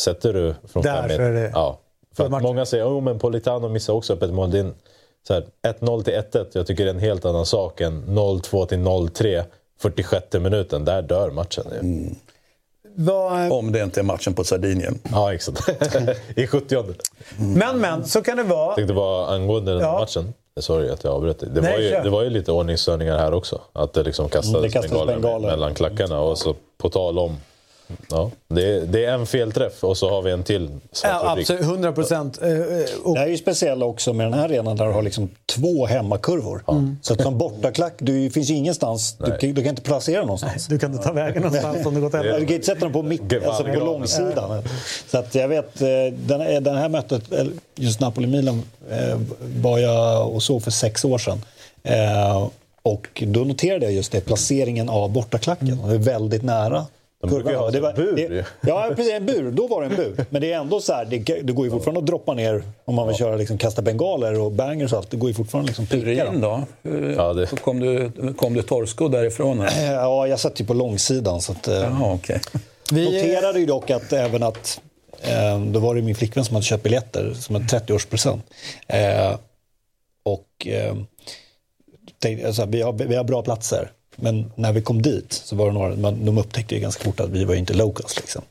[0.00, 1.50] Sätter du från fem meter...
[1.54, 1.78] Ja.
[2.14, 4.50] För att många säger att oh, men Politano missar också öppet mål.
[4.50, 4.72] Det är
[5.62, 9.44] 1-0 till 1-1, jag tycker det är en helt annan sak än 0-2 till 0-3,
[9.80, 10.84] 46 minuten.
[10.84, 11.64] Där dör matchen.
[11.72, 12.16] Mm.
[12.94, 13.52] Var...
[13.52, 14.98] Om det inte är matchen på Sardinien.
[15.12, 15.68] Ja, exakt.
[16.36, 16.94] I 70 mm.
[17.52, 18.66] Men, men, så kan det vara.
[18.66, 19.98] Jag tänkte bara angående den ja.
[20.00, 20.34] matchen.
[20.56, 21.48] Sorry att jag avbröt dig.
[21.52, 23.60] Det, Nej, var ju, det var ju lite ordningsstörningar här också.
[23.72, 26.20] Att det liksom kastades, det kastades bengaler, bengaler mellan klackarna.
[26.20, 27.36] Och så på tal om
[28.10, 30.70] Ja, det är, det är en felträff och så har vi en till
[31.02, 32.42] ja, Absolut, 100 procent.
[32.42, 32.56] Eh, eh,
[33.14, 36.64] det är ju speciellt också med den här arenan där du har liksom två hemmakurvor.
[36.68, 36.98] Mm.
[37.02, 40.52] Så att som bortaklack, du finns ju ingenstans, du, du, kan inte placera någonstans.
[40.56, 42.22] Nej, du kan inte ta vägen någonstans om du gått hem.
[42.22, 44.62] Du kan inte sätta den på, mitt, alltså på långsidan.
[45.10, 47.22] Så att jag vet, eh, den, den här mötet,
[47.74, 48.62] just Napoli-Milan,
[49.56, 51.40] var jag och såg för sex år sedan.
[52.82, 55.68] Och då noterade jag just det, placeringen av bortaklacken.
[55.68, 55.88] Mm.
[55.88, 56.86] Det är väldigt nära
[57.20, 58.16] de brukar ju ha det var, bur.
[58.16, 59.12] Det, ja, precis.
[59.12, 59.50] En bur.
[59.50, 60.24] Då var det en bur.
[60.30, 62.94] Men det är ändå så här, det, det går ju fortfarande att droppa ner om
[62.94, 65.10] man vill köra liksom, kasta bengaler och bangers och allt.
[65.10, 66.62] Det går ju fortfarande liksom pricka in då?
[67.16, 67.60] Ja, det...
[67.60, 69.60] kom, du, kom du torrskodd därifrån?
[69.60, 69.94] Här?
[69.94, 71.40] Ja, jag satt ju på långsidan.
[71.40, 72.38] Så att, eh, Jaha, okay.
[72.92, 74.80] Vi noterade ju dock att även att
[75.20, 78.40] eh, då var det min flickvän som hade köpt biljetter som en 30-årspresent.
[78.86, 79.36] Eh,
[80.22, 80.94] och eh,
[82.18, 83.90] tänkte, alltså, vi, har, vi har bra platser.
[84.22, 87.20] Men när vi kom dit så var det några, man, de upptäckte ju ganska fort
[87.20, 88.16] att vi var inte locals.
[88.16, 88.42] Liksom.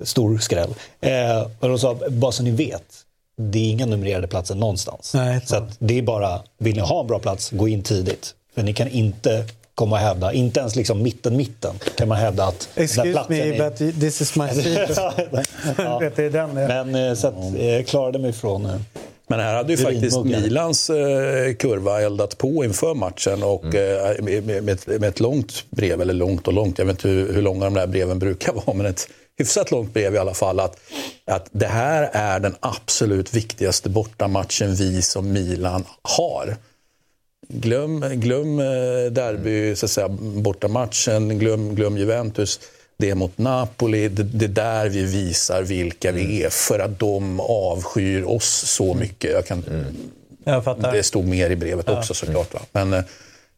[0.00, 0.74] Stor skräll.
[1.00, 3.04] Eh, och de sa, bara så ni vet,
[3.36, 5.14] det är inga numrerade platser någonstans.
[5.14, 8.34] Nej, så det är bara, vill ni ha en bra plats, gå in tidigt.
[8.54, 10.32] För ni kan inte komma och hävda.
[10.32, 13.70] Inte ens liksom mitten-mitten kan man hävda att Excuse me, är...
[13.70, 14.90] but this is my seat.
[14.96, 15.12] Ja.
[16.02, 16.84] Är.
[16.84, 18.84] Men eh, så att, eh, klarade mig ifrån...
[19.26, 20.24] Men här hade ju faktiskt.
[20.24, 25.20] Milans eh, kurva eldat på inför matchen och eh, med, med, med, ett, med ett
[25.20, 28.18] långt brev, eller långt och långt, jag vet inte hur, hur långa de där breven
[28.18, 29.08] brukar vara, men ett
[29.38, 30.60] hyfsat långt brev i alla fall.
[30.60, 30.80] Att,
[31.24, 36.56] att det här är den absolut viktigaste bortamatchen vi som Milan har.
[37.48, 38.64] Glöm, glöm eh,
[39.10, 42.60] derby, så att säga, bortamatchen, glöm, glöm Juventus.
[42.96, 46.98] Det är mot Napoli, det, det är där vi visar vilka vi är för att
[46.98, 49.30] de avskyr oss så mycket.
[49.32, 49.64] Jag kan,
[50.44, 50.92] Jag fattar.
[50.92, 52.54] det stod mer i brevet också såklart.
[52.54, 52.60] Va?
[52.72, 53.00] Men, eh,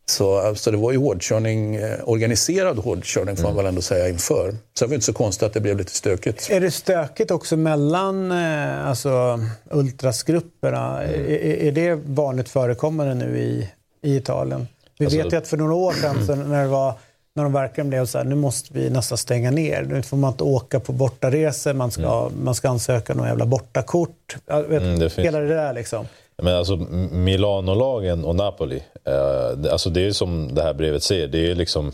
[0.08, 4.50] så, så det var ju hårdkörning, eh, organiserad hårdkörning får man väl ändå säga inför.
[4.78, 6.48] Så det var inte så konstigt att det blev lite stökigt.
[6.50, 11.02] Är det stökigt också mellan eh, alltså, ultrasgrupperna?
[11.02, 11.20] Mm.
[11.20, 13.68] Är, är- är det vanligt förekommande nu i,
[14.02, 14.68] i Italien?
[14.98, 16.94] Vi Alltså- vet ju att för några år sedan så när, det var,
[17.36, 19.82] när de verkligen blev så här, nu måste vi nästan stänga ner.
[19.82, 24.36] Nu får man inte åka på bortaresor, man ska, man ska ansöka någon jävla bortakort.
[24.46, 26.06] Vet, Mm, det Hela det där liksom.
[26.42, 26.76] Men alltså
[27.12, 31.92] Milano-lagen och Napoli, eh, alltså det är som det här brevet säger, det är liksom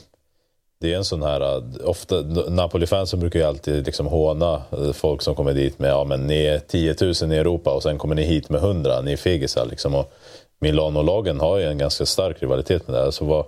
[0.81, 5.22] det är en sån här, eh, ofta, Napoli-fansen brukar ju alltid liksom håna eh, folk
[5.22, 8.14] som kommer dit med ja men ni är 10 000 i Europa och sen kommer
[8.14, 9.94] ni hit med 100, ni är fegisar liksom.
[9.94, 10.12] Och
[10.61, 13.11] Milano-lagen har ju en ganska stark rivalitet med det här.
[13.11, 13.46] Så var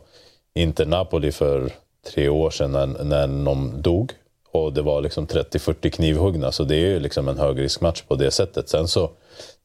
[0.55, 1.71] inte Napoli för
[2.05, 4.13] tre år sedan när, när någon dog
[4.53, 8.31] och det var liksom 30-40 knivhuggna så det är ju liksom en högriskmatch på det
[8.31, 8.69] sättet.
[8.69, 9.11] Sen så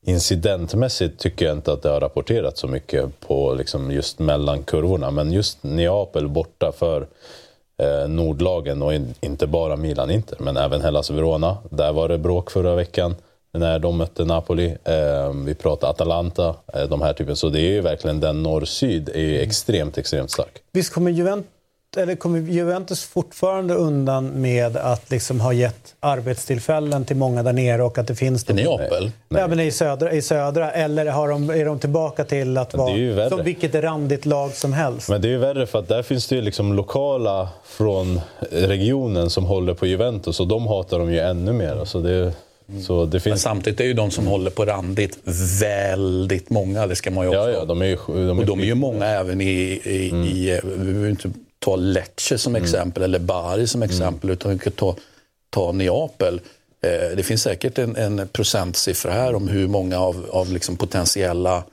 [0.05, 5.11] incidentmässigt tycker jag inte att det har rapporterats så mycket på liksom just mellan kurvorna.
[5.11, 7.07] Men just Neapel borta för
[7.77, 11.57] eh, nordlagen och in, inte bara Milan Inter men även Hellas Verona.
[11.69, 13.15] Där var det bråk förra veckan
[13.53, 14.77] när de mötte Napoli.
[14.83, 17.35] Eh, vi pratar Atalanta, eh, de här typen.
[17.35, 20.61] Så det är ju verkligen den norr-syd är ju extremt, extremt stark.
[20.71, 21.51] Visst kommer Juventus,
[21.97, 27.83] eller kommer Juventus fortfarande undan med att liksom ha gett arbetstillfällen till många där nere
[27.83, 28.49] och att det finns...
[28.49, 29.11] I Neapel?
[29.29, 30.71] Ja, men i södra, i södra.
[30.71, 33.29] Eller har de, är de tillbaka till att Men det är ju vara värre.
[33.29, 35.09] som vilket randigt lag som helst?
[35.09, 38.21] Men det är ju värre för att där finns det ju liksom lokala från
[38.51, 41.75] regionen som håller på Juventus och de hatar de ju ännu mer.
[41.79, 42.33] Alltså det,
[42.87, 43.41] så det Men finns...
[43.41, 45.17] samtidigt är ju de som håller på randigt
[45.61, 47.97] väldigt många, det ska man ju också Ja, ja, de är ju...
[48.07, 49.45] De Och de är ju många även i,
[49.83, 54.51] i, i eh, vi behöver inte ta Lecce som exempel eller Bari som exempel utan
[54.51, 54.95] vi kan ta,
[55.49, 56.41] ta Neapel.
[56.81, 61.63] Eh, det finns säkert en, en procentsiffra här om hur många av, av liksom potentiella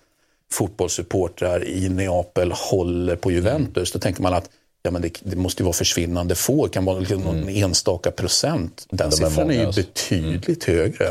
[0.53, 3.93] fotbollssupportrar i Neapel håller på Juventus.
[3.93, 4.51] Då tänker man att
[4.83, 8.11] ja, men det, det måste ju vara försvinnande få, det kan vara liksom någon enstaka
[8.11, 8.87] procent.
[8.91, 9.81] Den De är siffran är, ju många, alltså.
[9.81, 11.09] betydligt högre.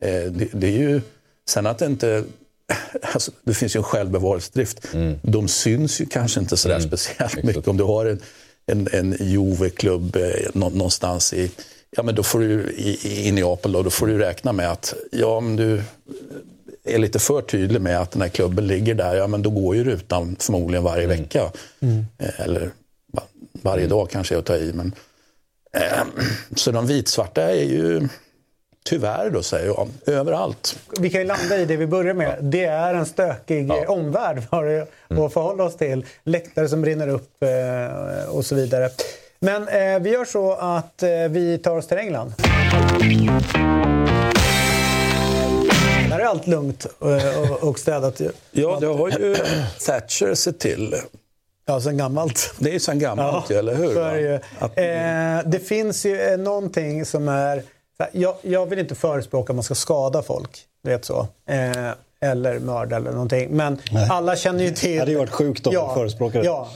[0.00, 1.00] Eh, det, det är ju,
[1.48, 2.24] sen att det inte
[3.02, 4.80] Alltså, det finns ju en självbevarelsedrift.
[5.22, 7.68] De syns ju kanske inte sådär speciellt mycket.
[7.68, 8.20] Om du har en,
[8.66, 10.22] en, en Juve-klubb eh,
[10.52, 11.50] nå- någonstans i,
[11.96, 14.94] ja, men då får du, i, i Neapel, då, då får du räkna med att
[15.12, 15.82] ja, men du
[16.84, 19.76] är lite för tydlig med att den här klubben ligger där, ja men då går
[19.76, 21.52] ju rutan förmodligen varje vecka.
[22.18, 22.70] Eh, Eller
[23.12, 23.22] va-
[23.62, 24.72] varje dag kanske jag att ta i.
[24.72, 24.92] Men,
[25.76, 26.04] eh,
[26.56, 28.08] så de vitsvarta är ju
[28.88, 30.78] tyvärr då säger jag, överallt.
[31.00, 32.38] Vi kan ju landa i det vi börjar med.
[32.40, 34.82] Det är en stökig eh, omvärld var det
[35.24, 36.04] att förhålla oss till.
[36.24, 38.90] Läktare som brinner upp eh, och så vidare.
[39.40, 42.32] Men eh, vi gör så att eh, vi tar oss till England.
[46.10, 48.20] Där är allt lugnt och, och städat.
[48.20, 48.30] ju.
[48.50, 49.36] Ja, det har ju
[49.86, 50.94] Thatcher sett till.
[51.66, 52.54] Ja, sen gammalt.
[52.58, 53.94] Det är ju sen gammalt, ju, eller hur?
[53.94, 54.40] Det,
[54.82, 57.62] Eh, det finns ju någonting som är...
[58.12, 60.50] Jag, jag vill inte förespråka att man ska skada folk,
[60.82, 61.28] vet så.
[61.48, 63.50] Eh, eller mörda eller någonting.
[63.50, 63.78] Men
[64.10, 64.92] alla känner ju till...
[64.92, 66.46] Det hade ju varit sjukt om ja, du förespråkade det.
[66.46, 66.68] Ja.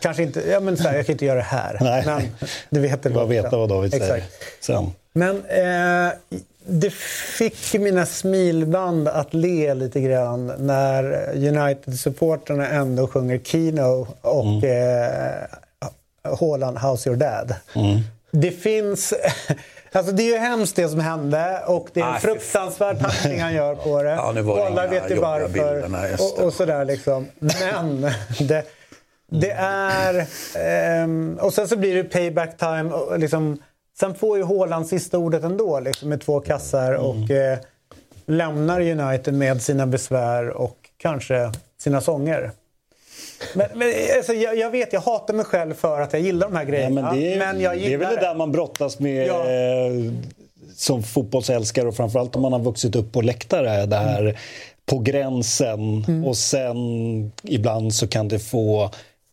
[0.00, 1.76] Kanske inte, ja men så här, jag kan inte göra det här.
[1.80, 2.02] Nej.
[2.06, 2.22] Men
[2.70, 4.16] du vet Bara veta vad David säger.
[4.16, 4.32] Exakt.
[4.60, 4.92] Sen.
[5.12, 6.12] Men eh,
[6.66, 6.92] det
[7.38, 15.46] fick mina smilband att le lite grann när United-supporterna ändå sjunger Kino och eh,
[16.40, 17.54] Haaland How's your dad?
[18.30, 19.14] Det finns...
[19.92, 22.30] Alltså det är ju hemskt det som hände och det är en Aj, fan.
[22.30, 24.10] fruktansvärd tackling han gör på det.
[24.16, 25.84] Ja, nu var det och alla inga vet ju varför.
[26.20, 27.26] och, och sådär liksom.
[27.38, 28.00] Men
[28.48, 28.64] det,
[29.30, 30.26] det är...
[30.56, 32.90] ehm, och sen så blir det payback time.
[32.90, 33.62] Och liksom,
[34.00, 37.58] sen får ju Haaland sista ordet ändå liksom, med två kassar och eh,
[38.26, 42.50] lämnar United med sina besvär och kanske sina sånger.
[43.54, 46.56] Men, men alltså, jag, jag vet, jag hatar mig själv för att jag gillar de
[46.56, 47.02] här Ja, grejerna.
[47.02, 49.44] men det, är, men jag det är gillar väl det där man brottas med Ja.
[49.50, 50.12] eh,
[50.76, 53.86] som fotbollsälskare och framförallt om man har vuxit upp på läktare.
[53.86, 54.38] Det här
[54.86, 56.24] på gränsen Mm.
[56.24, 56.76] och sen
[57.42, 58.90] ibland så kan det få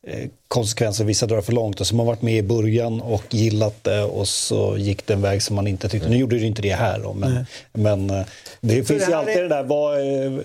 [0.07, 1.81] eh, konsekvenser, vissa drar för långt.
[1.81, 5.21] Och som har varit med i början och gillat det och så gick det en
[5.21, 6.09] väg som man inte tyckte.
[6.09, 8.25] Nu gjorde det ju inte det här då, men, men eh,
[8.61, 10.39] det finns det ju alltid är- det där, vad, eh,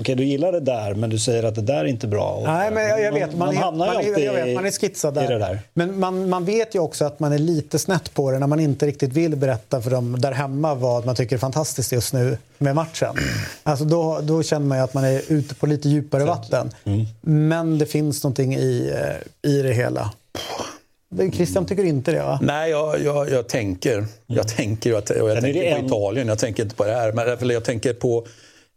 [0.00, 2.42] okej du gillar det där men du säger att det där är inte bra.
[2.44, 3.36] Nej, men jag, jag vet.
[3.36, 5.38] Man, är, hamnar man, ju är, alltid jag vet, man är skitsad där.
[5.38, 5.58] där.
[5.74, 8.60] Men man, man vet ju också att man är lite snett på det när man
[8.60, 12.38] inte riktigt vill berätta för dem där hemma vad man tycker är fantastiskt just nu
[12.58, 13.14] med matchen.
[13.62, 16.70] Alltså då, då känner man ju att man är ute på lite djupare vatten.
[16.84, 17.06] Mm.
[17.20, 18.92] Men det finns någonting i,
[19.42, 20.10] eh, i det hela.
[21.32, 22.38] Christian tycker inte det va?
[22.42, 24.04] Nej, jag, jag, jag tänker.
[24.26, 27.12] Jag tänker, att- och jag tänker på en- Italien, jag tänker inte på det här.
[27.12, 28.26] Men jag tänker på...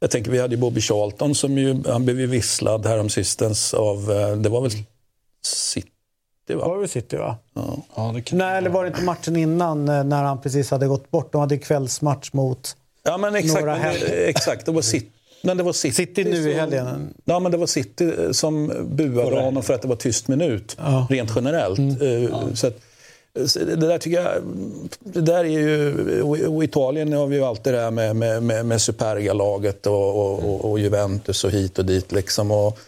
[0.03, 4.11] Jag tänker, vi hade ju Bobby Charlton som ju, han blev ju visslad häromsistens av,
[4.11, 4.71] eh, det var väl
[5.45, 5.89] City
[6.55, 6.67] va?
[6.67, 7.35] Var det City va?
[7.53, 7.77] Ja.
[7.95, 8.37] Ja, det kan...
[8.37, 11.31] Nej, eller var det inte matchen innan eh, när han precis hade gått bort?
[11.31, 12.75] De hade kvällsmatch mot...
[13.03, 14.27] Ja men exakt, Några men, helger.
[14.27, 15.07] exakt det var City.
[15.43, 17.13] Men det var City, City nu i som- helgen.
[17.25, 20.87] Ja, men det var City som buade honom för att det var tyst minut, Ja.
[20.97, 21.07] Mm.
[21.07, 21.79] rent generellt.
[21.79, 22.73] Eh, Så att, så
[23.55, 24.41] det där tycker jag,
[24.99, 28.65] det där är ju, och- Italien har vi ju alltid det här med, med, med,
[28.65, 32.51] med Superga-laget och, och, och, och Juventus och hit och dit liksom.
[32.51, 32.79] Och,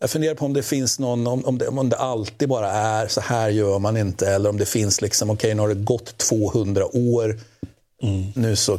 [0.00, 3.06] jag funderar på om det finns någon, om, om, det, om det alltid bara är
[3.08, 6.18] så här gör man inte eller om det finns liksom, okej nu har det gått
[6.18, 7.38] 200 år,
[8.34, 8.78] nu så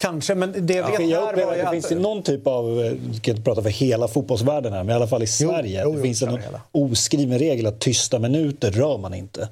[0.00, 1.72] Kanske, men det jag vet jag här upplever var att det att...
[1.72, 4.92] finns ju någon typ av, eh, jag ska inte prata för hela fotbollsvärlden här, men
[4.92, 5.82] i alla fall i Sverige.
[5.84, 6.38] jo, det jo, finns kör en
[6.72, 9.48] oskriven regel att tysta minuter rör man inte.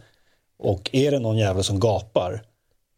[0.59, 2.43] Och är det någon jävel som gapar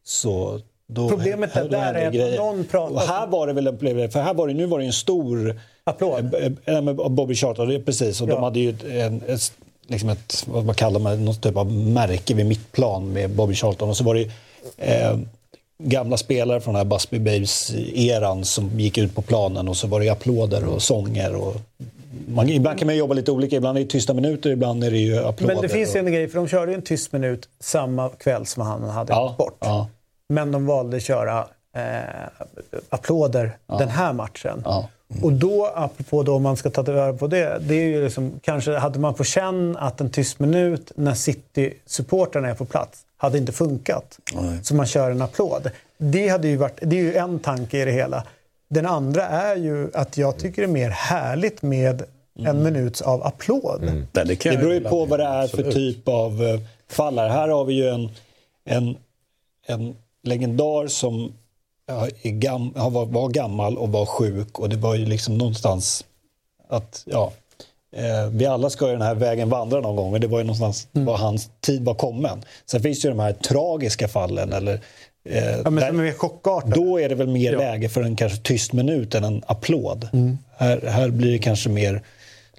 [0.04, 2.38] så då Problemet är där är att grejer.
[2.38, 3.64] någon pratar- Och här var det väl,
[3.98, 6.34] jag, för här var det, nu var det en stor Applåd.
[6.64, 8.20] Eh, eh, med Bobby Charlton, det är precis.
[8.20, 8.34] Och Ja.
[8.34, 9.52] de hade ju ett, en, ett,
[9.86, 13.54] liksom ett, vad vad kallar man det, något typ av märke vid mittplan med Bobby
[13.54, 13.88] Charlton.
[13.88, 14.30] Och så var det
[14.76, 15.18] eh,
[15.82, 20.00] gamla spelare från den här Busby Babes-eran som gick ut på planen och så var
[20.00, 21.34] det applåder och sånger.
[21.34, 21.54] Och
[22.28, 24.98] man, ibland kan man jobba lite olika, ibland är det tysta minuter, ibland är det
[24.98, 25.54] ju applåder.
[25.54, 28.46] Men det finns ju en grej, för de körde ju en tyst minut samma kväll
[28.46, 29.56] som han hade Ja, gått bort.
[29.60, 29.88] ja.
[30.28, 31.38] Men de valde att köra
[31.76, 31.82] eh,
[32.88, 34.62] applåder den här matchen.
[34.64, 34.88] Ja.
[35.22, 38.32] Och då, apropå då om man ska ta tillvara på det, det är ju liksom,
[38.42, 43.38] kanske hade man fått känna att en tyst minut när City-supportrarna är på plats hade
[43.38, 44.18] inte funkat.
[44.62, 45.70] Så man kör en applåd.
[45.98, 48.24] Det, hade ju varit, det är ju en tanke i det hela.
[48.68, 52.02] Den andra är ju att jag tycker det är mer härligt med
[52.38, 53.80] en minuts av applåd.
[53.82, 55.74] Nej, det, kan Det jag beror ju på vad det är för absolut.
[55.74, 57.48] typ av eh, fall här.
[57.48, 58.10] Har vi ju en,
[58.64, 58.96] en,
[59.66, 61.32] en legendar som
[62.22, 66.04] gam, har var, var gammal och var sjuk och det var ju liksom någonstans
[66.68, 67.32] att, ja,
[67.96, 70.44] eh, vi alla ska ju den här vägen vandra någon gång och det var ju
[70.44, 71.06] någonstans Mm.
[71.06, 72.42] var hans tid var kommen.
[72.70, 74.80] Sen finns det ju de här tragiska fallen eller
[75.28, 76.70] eh, Ja, men där- som är mer chockartad.
[76.74, 77.58] då är det väl mer Ja.
[77.58, 80.08] läge för en kanske tyst minut än en applåd.
[80.12, 80.38] Mm.
[80.56, 82.02] Här, här blir det kanske mer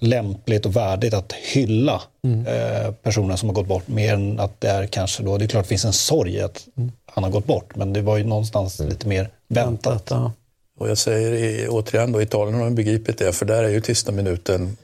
[0.02, 2.46] lämpligt och värdigt att hylla Mm.
[2.48, 5.48] eh, personerna som har gått bort mer än att det är kanske då, det är
[5.48, 6.92] klart det finns en sorg att Mm.
[7.06, 10.08] han har gått bort men det var ju någonstans lite mer väntat.
[10.10, 10.32] Ja.
[10.80, 14.12] Och jag säger i- återigen då, Italien har begripit det, för där är ju tysta
[14.12, 14.78] minuten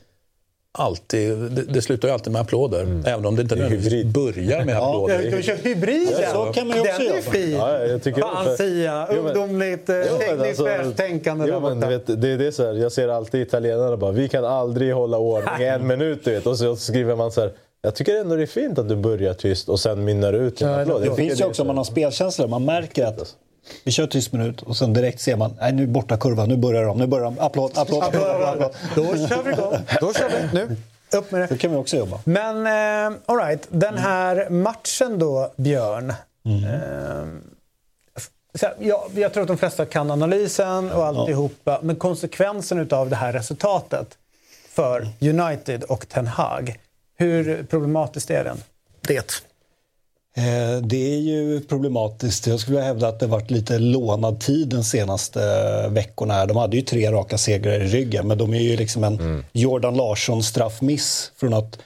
[0.77, 3.01] alltid, det, det slutar ju alltid med applåder.
[3.05, 5.31] Även om det inte nödvändigtvis börjar med Ja, applåder.
[5.31, 7.51] de kör hybrid Ja, så kan man ju också Den är fin.
[7.51, 12.51] Ja, jag tycker Fan Sia, ungdomligt, tekniskt alltså- världstänkande Jo, men vet, det är det
[12.51, 16.25] så här, jag ser alltid italienarna bara, vi kan aldrig hålla ordning i en minut.
[16.25, 16.47] Du vet.
[16.47, 19.33] Och så skriver man så här, jag tycker ändå det är fint att du börjar
[19.33, 21.01] tyst och sen mynnar ut applåd.
[21.01, 23.35] Det tycker finns ju också om man har spelkänsla, man märker att
[23.83, 26.57] vi kör tyst minut och sen direkt ser man, nej nu är borta kurvan, nu
[26.57, 28.75] börjar de, nu börjar de, applåd, applåd, applåd, applåd.
[28.95, 29.73] Då kör vi igång.
[30.01, 30.59] Då kör vi.
[30.59, 30.75] Nu,
[31.17, 31.47] upp med det.
[31.47, 32.19] Så kan vi också jobba.
[32.23, 36.09] Men eh, all right, den här matchen då, Björn.
[36.09, 36.15] Eh,
[38.55, 41.79] så här, ja, jag tror att de flesta kan analysen och alltihopa.
[41.81, 44.17] Men konsekvensen av det här resultatet
[44.69, 46.79] för United och Ten Hag.
[47.17, 48.57] Hur problematiskt är den?
[49.01, 49.43] Det.
[50.37, 52.47] Eh, Det är ju problematiskt.
[52.47, 55.39] Jag skulle vilja hävda att det varit lite lånad tid de senaste
[55.89, 56.33] veckorna.
[56.33, 56.47] här.
[56.47, 59.95] De hade ju tre raka segrar i ryggen, men de är ju liksom en Jordan
[59.97, 61.79] Larsson straffmiss från att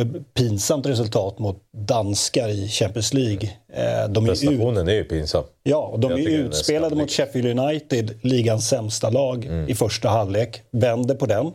[0.00, 3.50] ett pinsamt resultat mot danskar i Champions League.
[3.72, 5.44] Eh, De är ju ut, Prestationen är ju pinsam.
[5.62, 7.02] ja, och de Jag är är utspelade skamlig.
[7.02, 10.62] mot Sheffield United, ligans sämsta lag, i första halvlek.
[10.70, 11.52] Vänder på den.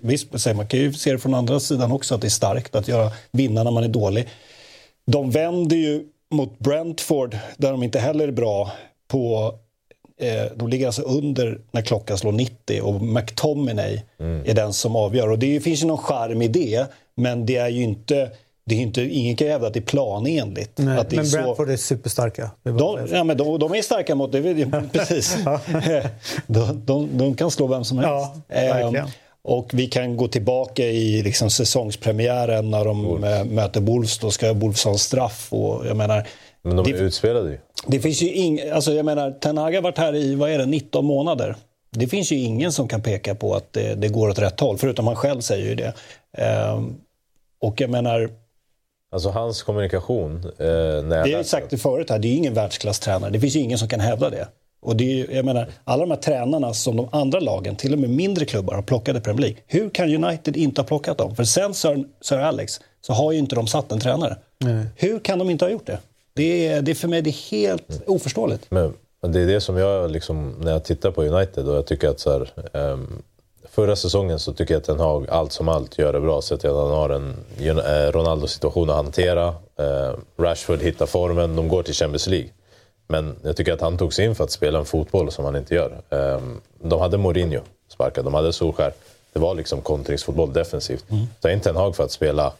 [0.00, 2.88] Visst, man kan ju se det från andra sidan också, att det är starkt att
[2.88, 4.28] göra vinna när man är dålig.
[5.06, 8.70] De vänder ju mot Brentford, där de inte heller är bra,
[9.08, 9.54] på
[10.20, 14.00] eh, de ligger alltså under när klockan slår 90 och McTominay
[14.44, 15.30] är den som avgör.
[15.30, 18.30] Och det finns ju någon charm i det, men det är ju inte,
[18.64, 20.72] det är inte ingen kan hävda att det är planenligt.
[20.78, 22.50] Nej, att det är men så- Brentford är superstarka.
[22.62, 24.42] Det är de, ja, men de, de är starka mot det,
[24.92, 25.36] precis.
[26.46, 28.10] de, de, de kan slå vem som helst.
[28.10, 29.08] Ja, verkligen.
[29.48, 34.18] Och vi kan gå tillbaka i liksom säsongspremiären när de äh, möter Wolves.
[34.18, 35.52] Då ska Wolves ha en straff.
[35.52, 36.26] Och jag menar,
[36.62, 37.58] Men de det, är utspelade ju.
[37.86, 40.58] det finns ju ing, alltså jag menar, Ten Hag har varit här i vad är
[40.58, 41.56] det, 19 månader.
[41.90, 44.78] Det finns ju ingen som kan peka på att det, det går åt rätt håll,
[44.78, 45.94] förutom han själv säger ju det.
[46.38, 46.96] Ehm,
[47.60, 48.30] och jag menar,
[49.12, 50.36] Alltså hans kommunikation.
[50.44, 53.30] Eh, när det har jag sagt det förut här, det är ju ingen världsklasstränare.
[53.30, 54.48] Det finns ju ingen som kan hävda det.
[54.80, 57.98] Och det är, jag menar, alla de här tränarna som de andra lagen, till och
[57.98, 59.58] med mindre klubbar, har plockat i Premier League.
[59.66, 61.36] Hur kan United inte ha plockat dem?
[61.36, 64.36] För sen Sir, Sir Alex så har ju inte de satt en tränare.
[64.96, 65.98] Hur kan de inte ha gjort det?
[66.34, 68.70] Det är, det är för mig det är helt oförståeligt.
[68.70, 71.86] Men men det är det som jag, liksom, när jag tittar på United och jag
[71.86, 73.22] tycker att så här, ehm,
[73.70, 76.42] Förra säsongen så tycker jag att Ten Hag allt som allt gör det bra.
[76.42, 79.46] Så att han har en eh, Ronaldo-situation att hantera.
[79.78, 82.48] Eh, Rashford hittar formen, de går till Champions League.
[83.06, 85.56] Men jag tycker att han tog sig in för att spela en fotboll som han
[85.56, 85.92] inte gör.
[86.10, 88.92] Ehm, de hade Mourinho sparkad, de hade Solskär.
[89.32, 91.04] Det var liksom kontringsfotboll defensivt.
[91.40, 92.52] Ta in Ten Hag för att spela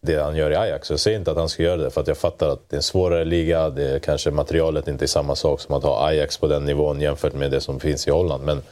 [0.00, 0.90] det han gör i Ajax.
[0.90, 2.78] Jag säger inte att han ska göra det för att jag fattar att det är
[2.78, 3.70] en svårare liga.
[3.70, 7.00] Det är kanske materialet inte är samma sak som att ha Ajax på den nivån
[7.00, 8.44] jämfört med det som finns i Holland.
[8.44, 8.62] Men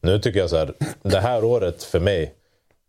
[0.00, 2.34] nu tycker jag så här, det här året för mig,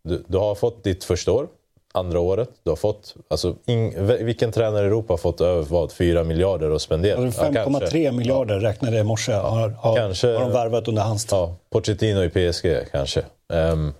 [0.02, 1.48] du, du har fått ditt första år,
[1.92, 5.92] andra året, du har fått, alltså ing, vilken tränare i Europa har fått över vad,
[5.92, 7.20] 4 miljarder att spendera?
[7.24, 7.86] Ja, kanske.
[7.86, 11.38] 5,3 miljarder räknade jag i morse har, har, Kanske- har de värvat under hans tid.
[11.38, 13.22] Ja, Pochettino i PSG kanske.
[13.52, 13.92] Ehm,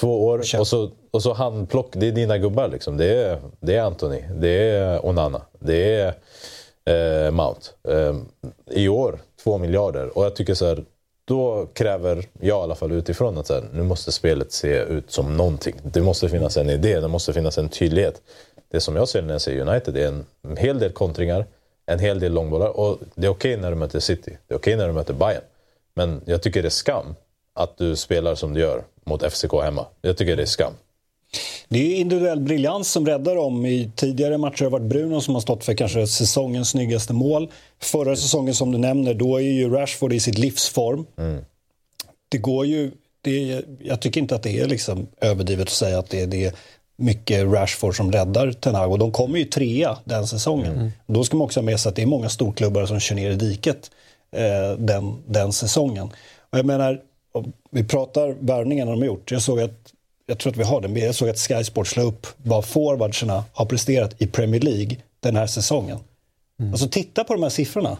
[0.00, 2.96] Två år och så, och så handplock, det är dina gubbar liksom.
[2.96, 7.60] Det är, det är Anthony, det är Onana, det är eh, Mount.
[7.88, 8.28] Ehm,
[8.70, 10.18] I år, två miljarder.
[10.18, 10.84] Och jag tycker så här,
[11.30, 15.10] då kräver jag i alla fall utifrån att så här, nu måste spelet se ut
[15.10, 15.74] som någonting.
[15.82, 18.22] Det måste finnas en idé, det måste finnas en tydlighet.
[18.70, 20.06] Det som jag ser när jag ser United är
[20.42, 21.46] en hel del kontringar,
[21.86, 22.68] en hel del långbollar.
[22.68, 25.42] Och det är okej när du möter City, det är okej när du möter Bayern.
[25.94, 27.14] Men jag tycker det är skam
[27.54, 29.86] att du spelar som du gör mot FCK hemma.
[30.02, 30.72] Jag tycker det är skam.
[31.68, 33.66] Det är ju individuell briljans som räddar dem.
[33.66, 37.50] I tidigare matcher har det varit Bruno som har stått för kanske säsongens snyggaste mål.
[37.82, 41.06] Förra säsongen som du nämner, då är ju Rashford i sitt livsform.
[42.28, 42.90] Det går ju...
[43.22, 46.26] Det är, jag tycker inte att det är liksom överdrivet att säga att det, är-
[46.26, 46.52] det är
[46.96, 48.90] mycket Rashford som räddar Ten Hag.
[48.92, 50.92] Och de kommer ju trea den säsongen.
[51.06, 53.30] Då ska man också ha med sig att det är många storklubbar som kör ner
[53.30, 53.90] i diket
[54.32, 56.08] eh, den, den säsongen.
[56.50, 57.00] Och jag menar,
[57.70, 59.30] vi pratar värvningarna de har gjort.
[59.30, 59.92] Jag såg att
[60.30, 62.64] jag tror att vi har den, men jag såg att Sky Sports la upp vad
[62.64, 65.98] forwardsarna har presterat i Premier League den här säsongen.
[66.72, 67.98] Alltså titta på de här siffrorna.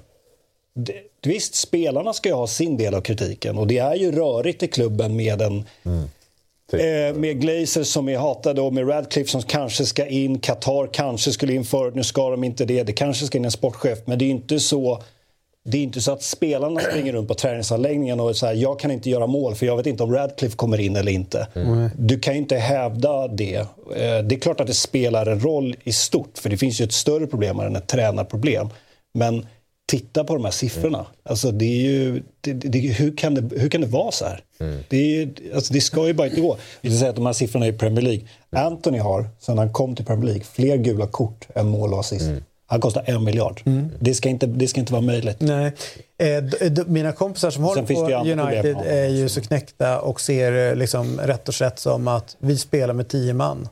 [0.74, 4.62] Det, visst, spelarna ska ju ha sin del av kritiken och det är ju rörigt
[4.62, 5.64] i klubben med en
[6.72, 10.38] Eh, med Glazer som är hatade och med Radcliffe som kanske ska in.
[10.38, 12.82] Qatar kanske skulle in förut, nu ska de inte det.
[12.82, 15.02] Det kanske ska in en sportchef, men det är inte så
[15.64, 19.10] det är inte så att spelarna springer runt på träningsanläggningen och säger jag kan inte
[19.10, 21.46] göra mål för jag vet inte om Radcliffe kommer in eller inte.
[21.96, 23.54] Du kan ju inte hävda det.
[23.54, 23.66] Eh,
[24.24, 26.92] Det är klart att det spelar en roll i stort för det finns ju ett
[26.92, 28.68] större problem än ett tränarproblem.
[29.14, 29.46] Men
[29.86, 31.06] titta på de här siffrorna.
[31.22, 34.42] Alltså det är ju, det, det, hur, kan det, hur kan det vara så här?
[34.88, 36.56] Det, är, alltså det ska ju bara inte gå.
[36.80, 38.22] Vi ska säga att de här siffrorna i Premier League.
[38.50, 42.30] Anthony har, sedan han kom till Premier League, fler gula kort än mål och assist.
[42.70, 43.60] Han kostar en miljard.
[44.00, 45.36] Det, ska inte, det ska inte vara möjligt.
[45.40, 45.72] Nej.
[46.18, 46.44] Eh,
[46.86, 48.00] mina kompisar som håller på
[48.42, 52.56] United är ju så knäckta och ser eh, liksom rätt och slätt som att vi
[52.58, 53.68] spelar med tio man.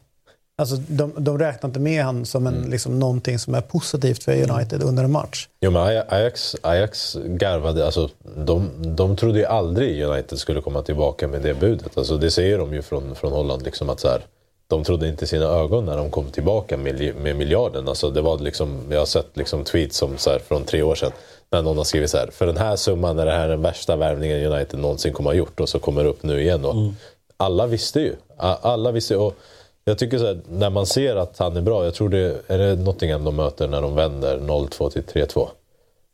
[0.60, 2.70] Alltså, de, de räknar inte med han som en, Mm.
[2.70, 5.48] liksom, någonting som är positivt för United under en match.
[5.60, 10.82] Jo men Aj- Ajax, Ajax garvade, alltså de, de trodde ju aldrig United skulle komma
[10.82, 11.98] tillbaka med det budet.
[11.98, 14.20] Alltså det säger de ju från, från Holland liksom att så här,
[14.68, 17.88] de trodde inte sina ögon när de kom tillbaka med, med miljarden.
[17.88, 20.94] Alltså det var liksom, jag har sett liksom tweets som så här, från tre år
[20.94, 21.12] sedan
[21.50, 23.96] när någon har skrivit så här, för den här summan är det här den värsta
[23.96, 26.64] värvningen United någonsin kommer ha gjort och så kommer det upp nu igen.
[26.64, 26.74] Och
[27.40, 28.16] Alla visste ju.
[28.36, 29.16] Alla visste.
[29.16, 29.34] Och
[29.84, 32.58] jag tycker så här, när man ser att han är bra, jag tror det är
[32.58, 35.48] det Nottingham de möter när de vänder 0-2 till 3-2.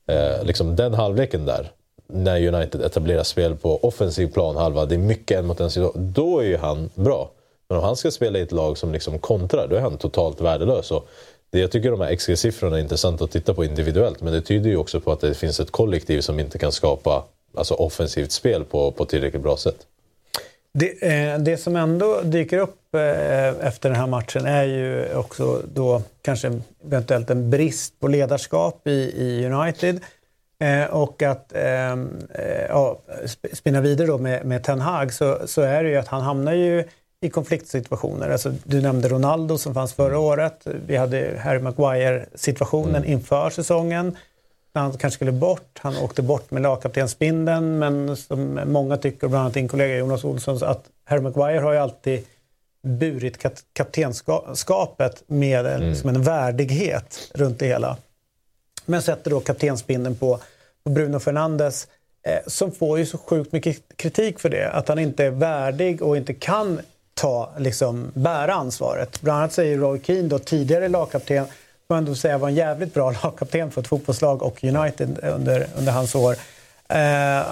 [0.06, 1.72] Eh, liksom den halvleken där,
[2.06, 6.44] när United etablerar spel på offensiv planhalva, det är mycket en mot en då är
[6.44, 7.30] ju han bra.
[7.68, 10.40] Men om han ska spela i ett lag som liksom kontrar, då är han totalt
[10.40, 10.90] värdelös.
[10.90, 11.08] Och
[11.50, 14.70] det, jag tycker de här XG-siffrorna är intressanta att titta på individuellt, men det tyder
[14.70, 17.24] ju också på att det finns ett kollektiv som inte kan skapa
[17.56, 19.86] alltså, offensivt spel på, på tillräckligt bra sätt.
[20.78, 25.62] Det, eh, det som ändå dyker upp eh, efter den här matchen är ju också
[25.74, 30.00] då kanske eventuellt en brist på ledarskap i, i United.
[30.58, 31.96] Eh, och att eh, eh
[32.68, 32.98] ja,
[33.52, 36.52] spinna vidare då med, med Ten Hag så, så är det ju att han hamnar
[36.52, 36.84] ju
[37.24, 38.30] i konfliktsituationer.
[38.30, 40.66] Alltså, du nämnde Ronaldo som fanns förra året.
[40.86, 44.16] Vi hade Harry Maguire-situationen inför säsongen.
[44.74, 45.78] Han kanske skulle bort.
[45.78, 50.58] Han åkte bort med lagkaptensbindeln men som många tycker, bland annat din kollega Jonas Olsson,
[50.62, 52.24] att Harry Maguire har ju alltid
[52.82, 55.94] burit kat kaptenskapet med en, mm.
[55.94, 57.96] som en värdighet runt det hela.
[58.86, 60.40] Men sätter då kaptensbindeln på,
[60.84, 61.88] på Bruno Fernandes
[62.26, 64.70] eh, som får ju så sjukt mycket kritik för det.
[64.70, 66.80] Att han inte är värdig och inte kan
[67.24, 69.20] ta, liksom, bära ansvaret.
[69.20, 71.46] Bland annat säger Roy Keane, då, tidigare lagkapten,
[71.88, 75.92] får ändå säga var en jävligt bra lagkapten för ett fotbollslag och United under, under
[75.92, 76.36] hans år.
[76.88, 76.98] Eh,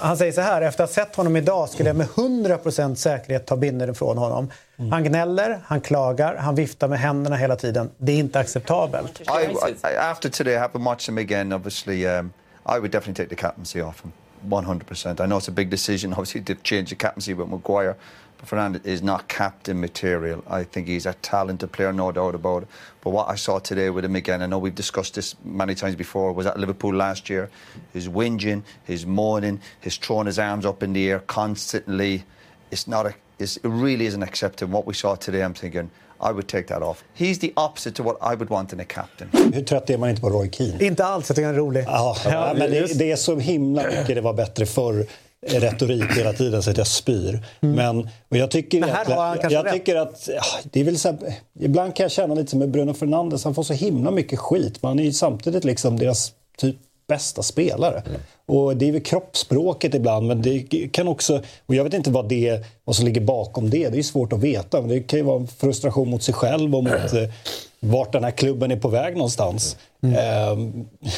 [0.01, 3.45] han säger så här, efter att ha sett honom idag skulle jag med 100% säkerhet
[3.45, 4.51] ta binden från honom.
[4.77, 4.91] Mm.
[4.91, 7.89] Han gnäller, han klagar, han viftar med händerna hela tiden.
[7.97, 9.21] Det är inte acceptabelt.
[9.21, 12.33] I, I, after today, having watched him again, obviously, um,
[12.65, 14.11] I would definitely take the captaincy off him.
[14.49, 15.21] 100%.
[15.21, 17.95] I know it's a big decision, obviously, to change the captaincy with Maguire.
[18.43, 20.43] Fernandez is not captain material.
[20.47, 22.69] I think he's a talented player, no doubt about it.
[23.01, 25.95] But what I saw today with him again, I know we've discussed this many times
[25.95, 27.49] before, was at Liverpool last year.
[27.93, 32.23] His whinging, his moaning, his throwing his arms up in the air constantly.
[32.71, 34.71] It's not a, it's, it really isn't accepted.
[34.71, 35.89] What we saw today, I'm thinking,
[36.23, 37.03] I would take that off.
[37.13, 39.29] He's the opposite to what I would want in a captain.
[39.53, 40.85] Hur trött är man inte på Roy Keane?
[40.85, 41.83] Inte alls, jag tycker han är rolig.
[41.87, 45.05] Ja, ja men det, det, är så himla mycket det var bättre förr
[45.45, 47.45] retorik hela tiden så att jag spyr.
[47.61, 47.75] Mm.
[47.75, 50.29] Men, och jag tycker, Men här har han kanske jag, jag tycker att,
[50.63, 51.17] det är väl så här,
[51.59, 54.81] ibland kan jag känna lite som med Bruno Fernandes, han får så himla mycket skit.
[54.81, 56.75] Men han är ju samtidigt liksom deras typ
[57.07, 58.03] bästa spelare.
[58.05, 58.21] Mm.
[58.45, 61.41] Och det är väl kroppsspråket ibland, men det kan också...
[61.65, 64.39] Och jag vet inte vad, det, vad som ligger bakom det, det är svårt att
[64.39, 64.81] veta.
[64.81, 67.29] Men det kan ju vara en frustration mot sig själv och mot mm.
[67.83, 69.77] vart den här klubben är på väg någonstans.
[70.03, 70.15] Mm.
[70.15, 70.57] Eh,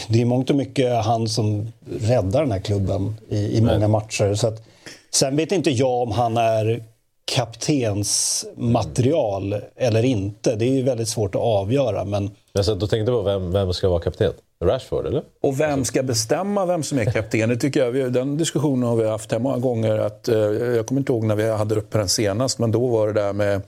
[0.08, 4.34] det är mångt och mycket han som räddar den här klubben i, i många matcher.
[4.34, 4.64] Så att,
[5.12, 6.84] sen vet inte jag om han är
[7.26, 9.66] kaptensmaterial mm.
[9.76, 10.56] eller inte.
[10.56, 12.04] Det är ju väldigt svårt att avgöra.
[12.04, 12.32] Men...
[12.54, 14.34] Men så då tänkte du på vem, vem ska vara kapten?
[14.64, 15.24] Rashford, eller?
[15.42, 17.50] Och vem ska bestämma vem som är kapten?
[17.50, 19.98] Det tycker jag, den diskussionen har vi haft här många gånger.
[19.98, 23.08] Att, eh, jag kommer inte ihåg när vi hade uppe den senast, men då var
[23.08, 23.62] det där med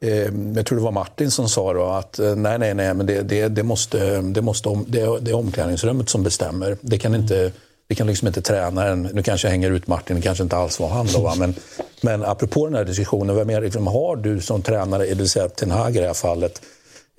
[0.00, 3.06] Eh, jag tror det var Martin som sa då att eh, nej, nej, nej, men
[3.06, 6.76] det, det, det måste, det, måste det, det är omklädningsrummet som bestämmer.
[6.80, 7.52] Det kan inte,
[7.88, 10.80] det kan liksom inte tränaren, nu kanske jag hänger ut Martin, det kanske inte alls
[10.80, 11.34] var han då, va?
[11.38, 11.54] men,
[12.00, 15.48] men apropå den här diskussionen, vem är, liksom, har du som tränare, det vill säga
[15.48, 16.60] Ten Hag i det här fallet,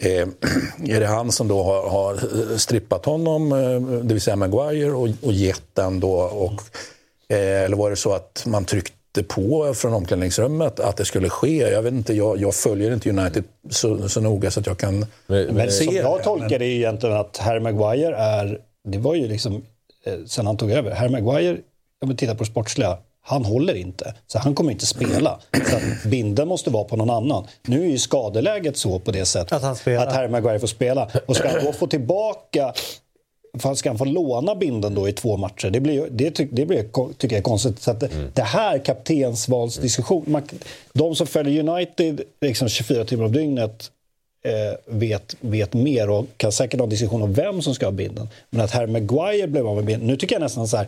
[0.02, 0.28] Eh,
[0.96, 5.10] är det han som då har, har strippat honom, eh, det vill säga Maguire, och,
[5.22, 6.14] och gett den då?
[6.14, 6.62] Och,
[7.30, 8.97] eh, eller var det så att man tryckte
[9.28, 11.58] på från omklädningsrummet att det skulle ske?
[11.58, 15.06] Jag vet inte, jag, jag följer inte United så, så noga så att jag kan
[15.28, 15.86] men, men, se.
[15.86, 19.64] Som jag tolkar det är egentligen att Harry Maguire är, det var ju liksom
[20.26, 21.58] sen han tog över, Harry Maguire,
[22.02, 25.40] om vi tittar på det sportsliga, han håller inte, så han kommer inte spela.
[25.52, 27.48] Så binden måste vara på någon annan.
[27.62, 31.10] Nu är ju skadeläget så på det sättet att, han att Harry Maguire får spela.
[31.26, 32.74] Och ska han då få tillbaka
[33.60, 35.70] Ska han få låna binden då i två matcher?
[35.70, 37.82] Det, blir, det, ty, det blir, tycker jag är konstigt.
[37.82, 38.32] Så att mm.
[38.34, 40.24] Det här kaptensvalsdiskussion.
[40.28, 40.42] Man,
[40.94, 43.92] de som följer United liksom 24 timmar om dygnet
[44.44, 47.92] eh, vet, vet mer och kan säkert ha en diskussion om vem som ska ha
[47.92, 48.30] binden.
[48.50, 50.08] Men att Harry Maguire blev av med binden.
[50.08, 50.88] Nu tycker jag nästan så här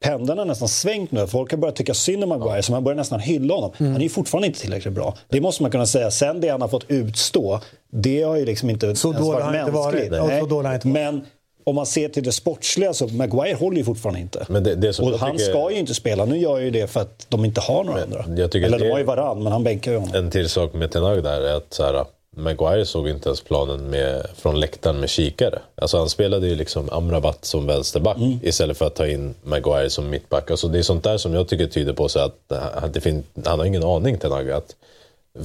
[0.00, 1.26] pendeln har nästan svängt nu.
[1.26, 2.62] Folk har börjat tycka synd om Maguire, ja.
[2.62, 3.72] så man börjar nästan hylla honom.
[3.78, 3.92] Mm.
[3.92, 5.16] Han är ju fortfarande inte tillräckligt bra.
[5.28, 6.10] Det måste man kunna säga.
[6.10, 7.60] Sen det han har fått utstå,
[7.90, 10.10] det har ju liksom inte så ens varit mänskligt.
[10.10, 10.50] Varit.
[10.50, 10.80] Så Nej.
[10.84, 11.26] Men
[11.70, 14.46] om man ser till det sportsliga så Maguire håller ju fortfarande inte.
[14.48, 15.50] Men det, det och han tycker...
[15.50, 16.24] ska ju inte spela.
[16.24, 18.44] Nu gör ju det för att de inte har några men, andra.
[18.54, 20.14] Eller de har ju varann, men han bänkar ju honom.
[20.14, 22.04] En till sak med Tenag där är att så här,
[22.36, 25.58] Maguire såg inte ens planen med, från läktaren med kikare.
[25.74, 28.38] Alltså han spelade ju liksom Amrabat som vänsterback mm.
[28.42, 30.50] istället för att ta in Maguire som mittback.
[30.50, 32.52] Alltså det är sånt där som jag tycker tyder på så att,
[32.92, 34.56] det fin- han har ingen aning Tenaga.
[34.56, 34.76] Att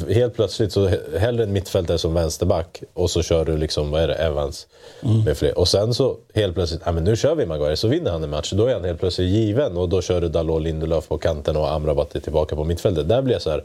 [0.09, 4.07] helt plötsligt så hellre en mittfältare som vänsterback och så kör du liksom, vad är
[4.07, 4.67] det, Evans
[5.03, 5.23] mm.
[5.23, 5.57] med fler.
[5.57, 8.29] Och sen så helt plötsligt, ja men nu kör vi Maguire så vinner han en
[8.29, 8.51] match.
[8.51, 11.71] Då är han helt plötsligt given och då kör du Dalot, Lindelöf på kanten och
[11.71, 13.09] Amrabat är tillbaka på mittfältet.
[13.09, 13.63] Där blir jag så här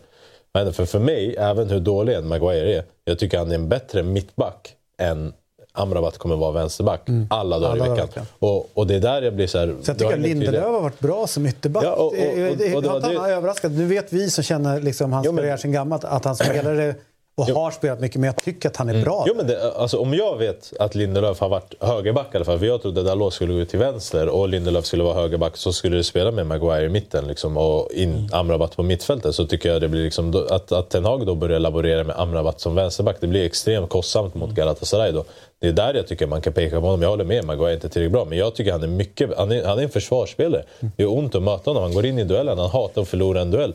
[0.55, 3.68] men för, för mig, även hur dålig en Maguire är, jag tycker han är en
[3.68, 5.33] bättre mittback än
[5.81, 7.26] Amrabat kommer vara vänsterback mm.
[7.31, 8.07] alla dagar alla i veckan.
[8.07, 8.26] veckan.
[8.39, 9.74] Och, och det är där jag blir så här...
[9.83, 11.85] Så jag tycker att Lindelöf har varit bra som ytterback.
[11.85, 13.72] Ja, och, och, och, och, och, han har överraskat.
[13.72, 16.95] Nu vet vi som känner liksom hans karriär sen gammalt att han spelade
[17.41, 17.55] och jo.
[17.55, 19.05] har spelat mycket, men jag tycker att han är mm.
[19.05, 19.24] bra.
[19.26, 22.59] Jo, men det, alltså, om jag vet att Lindelöf har varit högerback i alla fall,
[22.59, 25.72] för jag trodde att Dalot skulle gå till vänster och Lindelöf skulle vara högerback, så
[25.72, 28.28] skulle du spela med Maguire i mitten liksom, och in mm.
[28.33, 29.35] Amrabat på mittfältet.
[29.35, 32.61] Så tycker jag det blir liksom, att, att Ten Hag då börjar laborera med Amrabat
[32.61, 35.24] som vänsterback, det blir extremt kostsamt mot Galatasaray då.
[35.61, 37.03] Det är där jag tycker man kan peka på honom.
[37.03, 38.25] Jag håller med, Maguire är inte tillräckligt bra.
[38.25, 39.31] Men jag tycker han är mycket...
[39.37, 40.65] Han är, han är en försvarsspelare.
[40.97, 41.83] Det är ont att möta honom.
[41.83, 42.59] Han går in i duellen.
[42.59, 43.75] Han hatar att förlora en duell.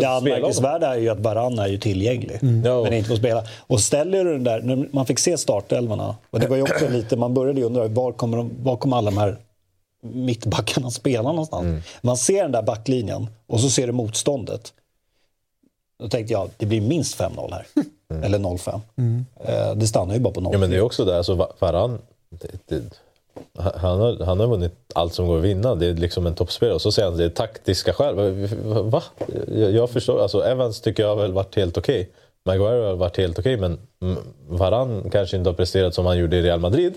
[0.00, 2.38] Det anmärkningsvärda är ju att Baran är ju tillgänglig.
[2.42, 2.82] Mm.
[2.82, 3.44] Men inte får spela.
[3.60, 4.88] Och ställer du den där...
[4.92, 6.16] Man fick se startelvorna.
[6.30, 7.16] Och det var ju också lite...
[7.16, 9.36] Man började ju undra var kommer, de, var kommer alla de här
[10.02, 11.64] mittbackarna spela någonstans?
[11.64, 11.82] Mm.
[12.00, 14.72] Man ser den där backlinjen och så ser du motståndet.
[15.98, 17.66] Då tänkte jag det blir minst 5-0 här.
[18.22, 18.80] Eller 0-5.
[19.44, 21.52] Eh, det stannar ju bara på 0 Ja, men det är också det, alltså Va-
[21.58, 21.98] Varann,
[22.28, 22.82] det, det,
[23.74, 25.74] han, har, han har vunnit allt som går att vinna.
[25.74, 26.74] Det är liksom en toppspelare.
[26.74, 28.14] Och så säger han att det är taktiska skäl.
[28.90, 29.02] Va?
[29.54, 30.22] Jag, jag förstår.
[30.22, 32.10] Alltså Evans tycker jag har väl varit helt okej.
[32.44, 36.36] Maguire har varit helt okej, men mm, Varann kanske inte har presterat som han gjorde
[36.36, 36.94] i Real Madrid.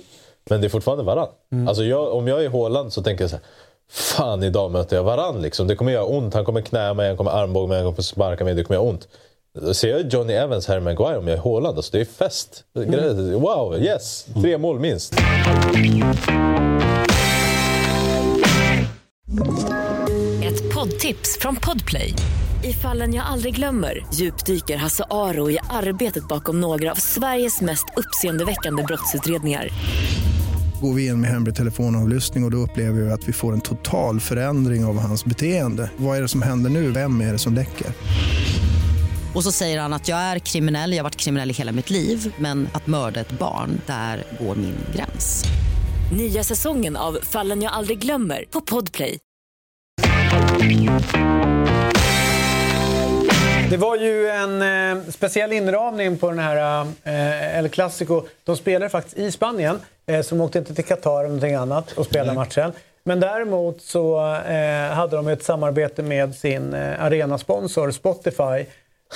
[0.50, 1.28] Men det är fortfarande Varann.
[1.68, 3.46] Alltså jag, om jag är Haaland så tänker jag så här.
[3.92, 5.42] Fan, idag möter jag Varann.
[5.42, 5.68] Liksom.
[5.68, 6.34] Det kommer göra ont.
[6.34, 8.54] Han kommer knä mig, han kommer armbåga mig, han kommer sparka mig.
[8.54, 9.08] Det kommer göra ont.
[9.62, 11.78] Då ser jag Johnny Evans, Harry Maguire om jag är Haaland.
[11.78, 12.64] Alltså, det är fest.
[13.34, 14.26] Wow, yes!
[14.42, 15.14] Tre mål minst.
[20.44, 22.14] Ett poddtips från Podplay.
[22.64, 27.86] I fallen jag aldrig glömmer djupdyker Hasse Aro i arbetet bakom några av Sveriges mest
[27.98, 29.70] uppseendeväckande brottsutredningar.
[30.82, 33.62] Går vi in med hemlig telefonavlyssning och, och då upplever vi att vi får en
[33.62, 35.92] total förändring av hans beteende.
[35.98, 36.92] Vad är det som händer nu?
[36.92, 37.88] Vem är det som läcker?
[39.36, 41.90] Och så säger han att jag är kriminell, jag har varit kriminell i hela mitt
[41.90, 45.44] liv men att mörda ett barn, där går min gräns.
[46.18, 49.20] Nya säsongen av Fallen jag aldrig glömmer på Podplay.
[53.70, 58.24] Det var ju en eh, speciell inramning på den här eh, El Clasico.
[58.44, 61.92] De spelade faktiskt i Spanien, eh, så de åkte inte till Qatar eller någonting annat
[61.92, 62.72] och spelade matchen.
[63.04, 68.66] Men däremot så eh, hade de ett samarbete med sin eh, arenasponsor Spotify.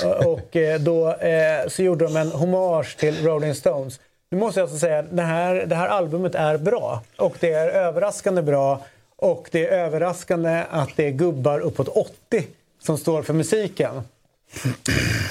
[0.01, 3.99] Eh, och, eh, då eh, så gjorde de en hommage till Rolling Stones.
[4.29, 7.01] Nu måste jag alltså säga att det här, det här albumet är bra.
[7.17, 8.85] Och det är överraskande bra.
[9.15, 12.47] Och det är överraskande att det är gubbar uppåt 80
[12.79, 14.01] som står för musiken.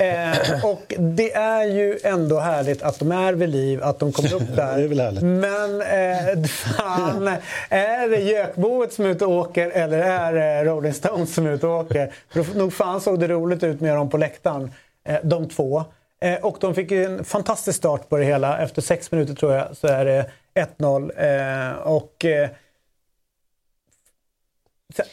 [0.00, 4.34] Eh, och det är ju ändå härligt att de är vid liv, att de kommer
[4.34, 5.20] upp där.
[5.20, 7.36] Men eh, fan,
[7.68, 11.52] är det Gökboet som är ute och åker eller är det Rolling Stones som är
[11.52, 12.12] ute och åker?
[12.30, 14.70] För nog fan såg det roligt ut med dem på läktaren,
[15.06, 15.84] eh, de två.
[16.22, 18.58] Eh, och de fick en fantastisk start på det hela.
[18.58, 21.10] Efter sex minuter tror jag så är det 1-0.
[21.16, 22.48] Eh, och eh,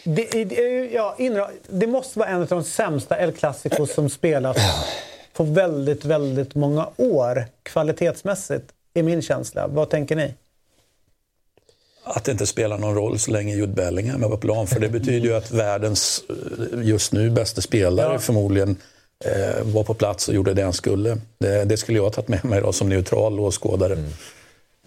[0.04, 4.58] Det, det, ja, inra, det måste vara en av de sämsta El Clasicos som spelas
[5.34, 9.68] på väldigt, väldigt många år kvalitetsmässigt, är min känsla.
[9.68, 10.34] Vad tänker ni?
[12.04, 14.68] Att det inte spelar någon roll så länge Jude Bellingham är på plan.
[14.68, 18.20] För det betyder ju att världens eh, just nu bästa spelare Ja.
[18.20, 18.76] förmodligen
[19.26, 21.18] eh, var på plats och gjorde det han skulle.
[21.38, 23.94] Det, det skulle jag ha tagit med mig då, som neutral åskådare.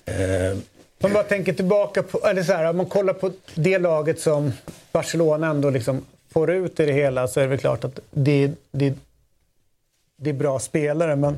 [0.04, 0.56] Eh,
[1.02, 4.52] Man bara tänker tillbaka på, eller så här, om man kollar på det laget som
[4.92, 8.50] Barcelona ändå liksom får ut i det hela så är det väl klart att det,
[8.70, 8.94] det,
[10.16, 11.16] det är bra spelare.
[11.16, 11.36] Men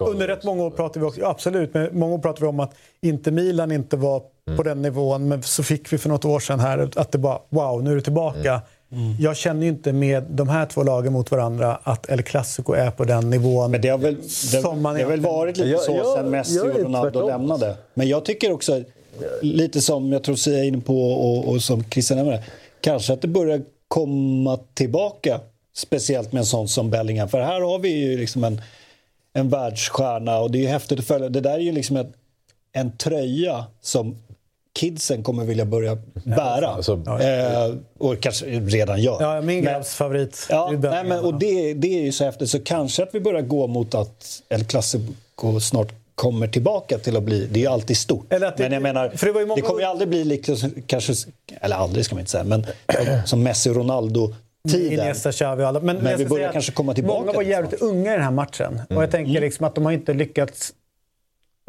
[0.00, 2.74] under rätt många år pratade vi också, absolut, men många år pratade vi om att
[3.00, 4.22] inte Milan inte var
[4.56, 5.28] på den nivån.
[5.28, 7.94] Men så fick vi för något år sedan här att det bara, wow, nu är
[7.96, 8.60] det tillbaka.
[9.20, 12.90] Jag känner ju inte med de här två lagen mot varandra att El Clasico är
[12.90, 13.70] på den nivån.
[13.70, 14.28] Men det har väl, det,
[14.62, 17.76] som man det har väl varit lite Jag- så jag- sen Messi och Ronaldo lämnade.
[17.94, 18.82] Men jag tycker också,
[19.42, 22.42] lite som jag tror Sia är inne på och, och som Christian nämnde,
[22.80, 25.40] kanske att det börjar komma tillbaka.
[25.76, 27.28] Speciellt med en sån som Bellingham.
[27.28, 28.60] För här har vi ju liksom en,
[29.32, 31.28] en världsstjärna och det är ju häftigt att följa.
[31.28, 32.12] Det där är ju liksom en,
[32.72, 34.16] en tröja som
[34.78, 36.66] kidsen kommer vilja börja bära.
[36.68, 39.16] Alltså, eh, och kanske redan gör.
[39.20, 40.46] Ja, min grabbs favorit.
[40.50, 42.50] Ja, Det nej, men, och det, det är ju så häftigt.
[42.50, 47.22] Så kanske att vi börjar gå mot att El Clasico snart kommer tillbaka till att
[47.22, 47.46] bli...
[47.52, 48.32] Det är ju alltid stort.
[48.32, 51.12] Eller det- men jag menar, det många- kommer ju aldrig bli liksom, kanske,
[51.60, 52.66] eller aldrig ska man inte säga, men
[53.26, 54.92] som Messi och Ronaldo-tiden.
[54.92, 55.80] Iniesta, Xavi och alla.
[55.80, 58.80] Men, Men vi börjar kanske komma tillbaka Många var jävligt unga i den här matchen.
[58.90, 60.72] Och jag tänker liksom att de har inte lyckats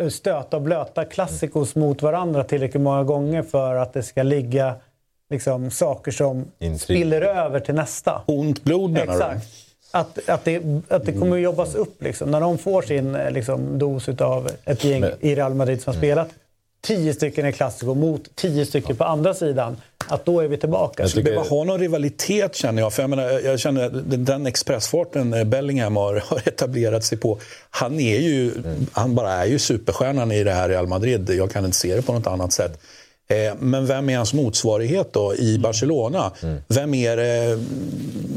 [0.09, 4.75] stöta och blöta klassikos mot varandra tillräckligt många gånger för att det ska ligga
[5.29, 6.81] liksom, saker som Intrig.
[6.81, 8.21] spiller över till nästa.
[8.25, 9.11] ont blod menar du?
[9.13, 9.47] Exakt.
[9.91, 12.03] Att, att, det, att det kommer att jobbas upp.
[12.03, 12.31] Liksom.
[12.31, 15.93] När de får sin eh, liksom, dos av ett gäng Men- i Real Madrid som
[15.93, 16.29] har spelat
[16.81, 19.77] tio stycken i Clasico mot tio stycken på andra sidan.
[20.07, 21.03] Att då är vi tillbaka.
[21.03, 22.93] Jag skulle tycker- behöva ha någon rivalitet känner jag.
[22.93, 27.39] För jag, menar, jag känner att den- expressfarten eh, Bellingham har, har etablerat sig på.
[27.69, 28.51] Han, är ju,
[28.91, 31.29] han bara är ju superstjärnan i det här Real Madrid.
[31.29, 32.79] Jag kan inte se det på något annat sätt.
[33.29, 36.31] Eh, Men vem är hans motsvarighet då i Barcelona?
[36.67, 37.25] Vem är det?
[37.43, 37.65] mm,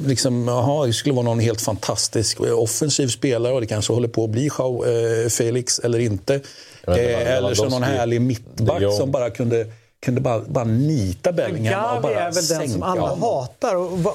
[0.06, 4.08] Liksom, aha, det skulle vara någon helt fantastisk eh, offensiv spelare och det kanske håller
[4.08, 6.40] på att bli Joao eh, Felix eller inte.
[6.86, 9.66] Jag Eh, Eller så någon härlig mittback som bara kunde
[10.04, 13.76] kunde bara, bara nita Bellingham och Gavi bara är väl den som alla hatar.
[13.76, 14.12] Och va,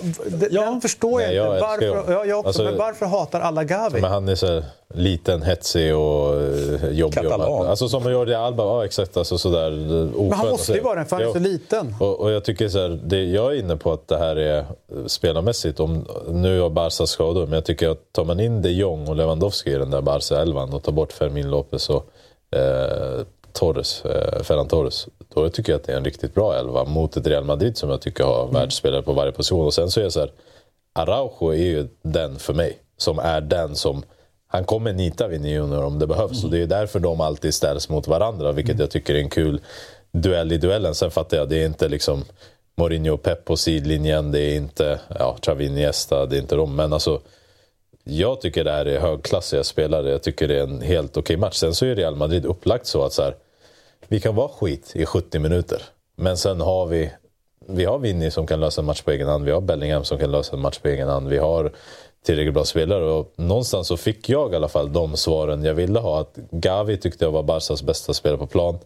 [0.52, 1.62] Den förstår jag Nej, jag inte.
[1.62, 4.02] Varför, ju- ja, jag också, alltså- men varför hatar alla Gavi?
[4.02, 7.14] Men han är så här liten, hetsig och eh, jobbig.
[7.14, 7.68] Katalan.
[7.68, 9.18] Alltså som Jordi Alba, ja exakt.
[9.18, 11.96] Alltså sådär, Men han måste ju vara den, för han är så liten.
[12.00, 14.58] Och, och jag tycker så här, det, jag är inne på att det här är
[14.58, 14.66] eh,
[15.08, 15.80] spelarmässigt.
[15.80, 19.16] Om, nu har Barca skador, men jag tycker att tar man in de Jong och
[19.16, 22.10] Lewandowski i den där Barca-elvan och tar bort Fermin Lopez och
[22.56, 25.08] eh, Torres, eh, Ferran Torres.
[25.34, 27.90] Då tycker jag att det är en riktigt bra elva mot ett Real Madrid som
[27.90, 28.54] jag tycker har Mm.
[28.54, 29.66] världsspelare på varje position.
[29.66, 30.32] Och sen så är jag så här,
[30.94, 32.78] Araujo är ju den för mig.
[32.98, 34.04] Som är den som
[34.48, 36.44] han kommer nita Vinny Junior om det behövs.
[36.44, 39.62] Och det är därför de alltid ställs mot varandra, vilket jag tycker är en kul
[40.12, 40.96] duell i duellen.
[40.96, 42.24] Sen fattar jag, det är inte liksom
[42.78, 46.76] Mourinho och Pep på sidlinjen, det är inte ja, Xavi Iniesta, det är inte de.
[46.76, 47.22] Men alltså,
[48.10, 50.10] jag tycker det här är högklassiga spelare.
[50.10, 51.56] Jag tycker det är en helt okej match.
[51.56, 53.36] Sen så är Real Madrid upplagt så att så här,
[54.08, 55.82] vi kan vara skit i 70 minuter.
[56.16, 57.12] Men sen har vi,
[57.68, 59.46] vi har Vinny som kan lösa en match på egen hand.
[59.46, 61.28] Vi har Bellingham som kan lösa en match på egen hand.
[61.28, 61.72] Vi har
[62.26, 63.04] tillräckligt bra spelare.
[63.04, 66.22] Och någonstans så fick jag i alla fall de svaren jag ville ha.
[66.22, 68.80] Att Gavi tyckte jag var Barcas bästa spelare på plan.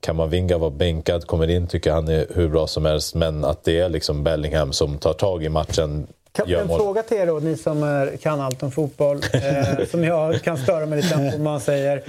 [0.00, 3.14] Kamavinga var bänkad, kommer in, tycker han är hur bra som helst.
[3.14, 6.06] Men att det är liksom Bellingham som tar tag i matchen,
[6.36, 10.04] kan, en fråga till er då, ni som är, kan allt om fotboll, eh, som
[10.04, 12.02] jag kan störa mig lite på man säger.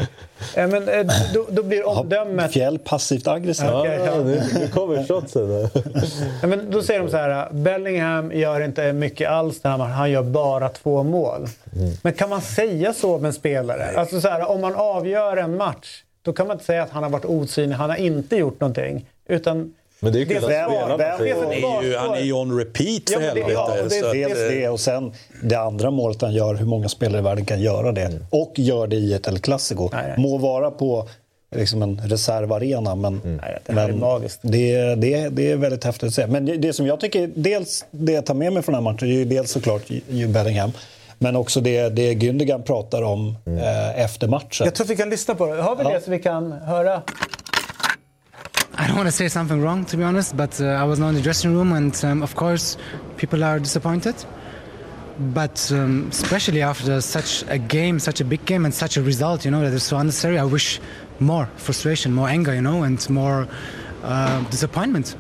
[0.55, 2.51] Eh, men, eh, då, då blir omdömet...
[2.51, 3.69] Fjäll passivt aggressivt.
[3.73, 4.15] Okej, ja.
[4.15, 5.69] Nu kommer shotsen.
[6.41, 9.93] Ja, men då säger de så här, Bellingham gör inte mycket alls den här matchen,
[9.93, 11.47] han gör bara två mål.
[12.01, 13.97] Men kan man säga så med en spelare?
[13.97, 17.03] Alltså så här, om man avgör en match, då kan man inte säga att han
[17.03, 19.05] har varit osynlig, han har inte gjort någonting.
[19.28, 19.73] Utan
[20.05, 22.57] Men det är ju kul att spela det Han är ju, han är ju on
[22.57, 23.51] repeat för Ja, det- helvete.
[23.53, 25.11] ja, det- så att, det- Dels det och sen
[25.43, 28.11] det andra målet han gör, hur många spelare i världen kan göra det.
[28.29, 29.89] Och gör det i ett El Clasico.
[29.93, 30.17] Nej, nej.
[30.17, 31.07] Må vara på
[31.55, 33.29] liksom en reservarena, men, det
[33.71, 33.99] är men
[34.41, 36.27] det, det, det är väldigt häftigt att se.
[36.27, 38.91] Men det, det som jag tycker, dels det jag tar med mig från den här
[38.93, 40.71] matchen, är ju dels såklart ju- Bellingham.
[41.17, 44.65] Men också det, det Gündogan pratar om eh, efter matchen.
[44.65, 45.61] Jag tror vi kan lyssna på det.
[45.61, 47.01] Har vi det så vi kan höra?
[48.78, 51.09] I don't want to say something wrong, to be honest, but uh, I was not
[51.09, 52.76] in the dressing room, and um, of course,
[53.15, 54.15] people are disappointed.
[55.34, 59.45] But um, especially after such a game, such a big game, and such a result,
[59.45, 60.82] you know, that is so unnecessary, I wish
[61.19, 63.47] more frustration, more anger, you know, and more
[64.03, 65.15] uh, disappointment.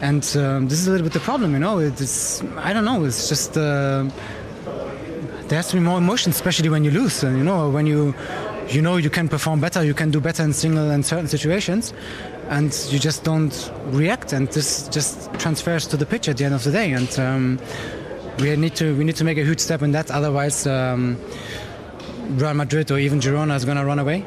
[0.00, 1.78] And um, this is a little bit the problem, you know.
[1.78, 3.04] It's I don't know.
[3.04, 4.10] It's just uh,
[5.46, 7.22] there has to be more emotion, especially when you lose.
[7.22, 8.16] And you know, when you
[8.68, 11.94] you know you can perform better, you can do better in single and certain situations,
[12.50, 16.54] and you just don't react, and this just transfers to the pitch at the end
[16.54, 16.92] of the day.
[16.92, 17.58] And um,
[18.40, 20.10] we need to we need to make a huge step in that.
[20.10, 21.16] Otherwise, um,
[22.30, 24.22] Real Madrid or even Girona is going to run away.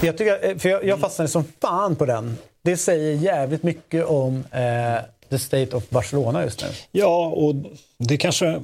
[0.00, 2.36] Jag, tycker, eh, för jag, jag fastnade som fan på den.
[2.62, 6.68] Det säger jävligt mycket om eh, the state of Barcelona just nu.
[6.92, 7.54] Ja, och
[7.98, 8.62] det kanske...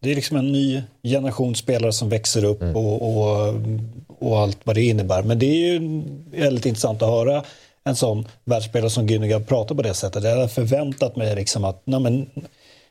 [0.00, 3.54] Det är liksom en ny generation spelare som växer upp och, och,
[4.18, 5.22] och allt vad det innebär.
[5.22, 7.44] Men det är ju väldigt intressant att höra
[7.84, 10.24] en sån världsspelare som Gündogan prata på det sättet.
[10.24, 12.30] Jag hade förväntat mig liksom att, nej men,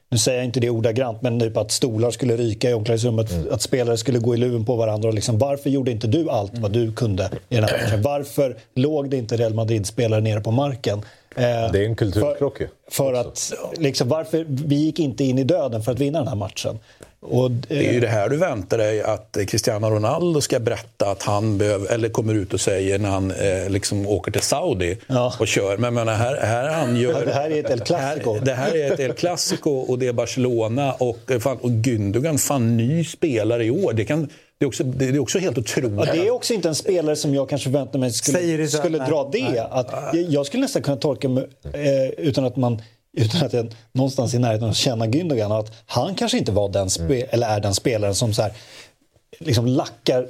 [0.10, 3.62] nu säger jag inte det ordagrant, men typ att stolar skulle ryka i omklädningsrummet, att
[3.62, 5.08] spelare skulle gå i luven på varandra.
[5.10, 8.02] Och liksom, varför gjorde inte du allt vad du kunde i den här matchen?
[8.02, 10.98] Varför låg det inte Real Madrid-spelare nere på marken?
[11.36, 12.68] Eh, Det är en kulturkrock ju.
[12.92, 16.36] för att, liksom, varför vi gick inte in i döden för att vinna den här
[16.36, 16.80] matchen.
[17.30, 21.24] Och, Det är ju det här du väntar dig att Cristiano Ronaldo ska berätta att
[21.24, 24.98] han behöver, eller kommer ut och säger när han eh, liksom åker till Saudi
[25.40, 25.78] och kör.
[25.78, 28.34] Men, men här, här han gör, Det här är ett El Clasico.
[28.34, 31.70] Här, det här är ett El Clasico och det är Barcelona och, eh, fan, och
[31.70, 33.94] Gündogan, fan ny spelare i år.
[33.94, 36.08] Det, kan, det, är också, det är också helt otroligt.
[36.08, 38.98] Ja, det är också inte en spelare som jag kanske förväntade mig skulle, det skulle
[38.98, 39.68] dra det.
[39.72, 42.82] Att, jag, jag skulle nästan kunna tolka mig, eh, utan att man
[43.18, 46.90] utan att jag någonstans i närheten att känna Gündogan att han kanske inte var den
[46.90, 48.54] spe, eller är den spelaren som så här,
[49.40, 50.28] liksom lackar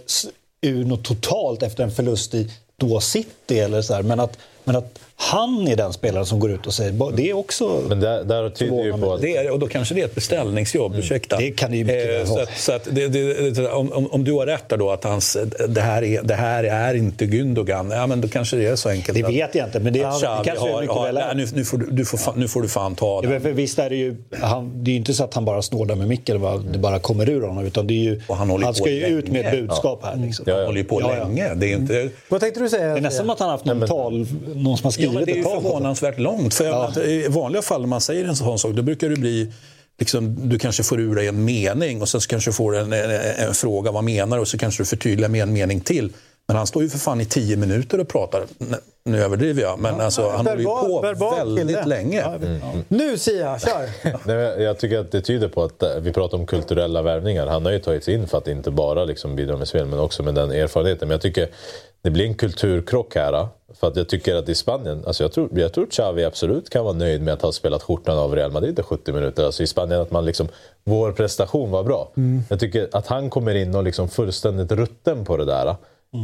[0.62, 4.76] ur något totalt efter en förlust i då City eller så här, men att, men
[4.76, 8.00] att han är den spelaren som går ut och säger "Ba- det är också Men
[8.00, 9.22] där, där tyder ju på att...
[9.22, 11.36] Det är, och då kanske det är ett beställningsjobb, ursäkta.
[11.36, 11.50] Mm.
[11.50, 12.44] Det kan det ju mycket Eh, så vara.
[12.44, 15.38] att, så att det, det, det, om, om- du har rätt där då att hans,
[15.68, 18.90] det, här är, det här är inte Gündogan, ja men då kanske det är så
[18.90, 19.18] enkelt.
[19.18, 21.18] Det att vet jag inte, men det- det Xavi kanske är har, mycket har, väl
[21.18, 21.34] är.
[21.36, 23.28] nu, nu, får, du- du får, fan- nu får du fan ta Ja, det.
[23.28, 25.62] men för visst är det ju, han, det är ju inte så att han bara
[25.62, 27.66] står där med micken och bara, det bara kommer ur honom.
[27.66, 29.68] Utan det är ju, han håller ska ju ut med ett länge.
[29.68, 30.16] budskap här.
[30.16, 30.46] Liksom.
[30.48, 31.24] Han håller ju på Ja, ja.
[31.24, 31.54] länge.
[31.56, 32.10] Det är inte...
[32.30, 32.88] Vad tänkte du säga?
[32.94, 35.26] Det är nästan som att han har haft någon, tal, någon som har Ja, men
[35.26, 36.54] det är förvånansvärt långt.
[36.54, 39.16] För menar att I vanliga fall när man säger en sån sak, då brukar det
[39.16, 39.52] bli
[40.00, 42.94] Liksom, du kanske får ur dig en mening och sen så kanske du får en,
[42.94, 44.38] en, en fråga, vad menar?
[44.38, 46.14] Och så kanske du förtydligar med en mening till.
[46.48, 48.44] Men han står ju för fan i tio minuter och pratar.
[49.04, 51.86] Nu- överdriver jag, men alltså, han håller ju på verbal väldigt kille.
[51.86, 52.20] länge.
[52.22, 52.62] Jag vet.
[52.88, 53.90] Nu Sia, kör!
[54.28, 57.48] Nej, jag tycker att det tyder på att eh, vi pratar om kulturella värvningar.
[57.48, 60.00] Han har ju tagit sig in för att inte bara liksom bidra med spel men
[60.00, 61.08] också med den erfarenheten.
[61.08, 61.50] Men jag tycker
[62.02, 63.34] det blir en kulturkrock här.
[63.34, 63.48] eh,
[63.80, 66.84] För att jag tycker att i Spanien, alltså jag tror, jag tror Xavi absolut kan
[66.84, 69.46] vara nöjd med att ha spelat skjortan av Real Madrid i 70 minuter.
[69.46, 70.48] Alltså i Spanien att man liksom,
[70.84, 72.12] vår prestation var bra.
[72.50, 75.76] Jag tycker att han kommer in och liksom fullständigt rutten på det där.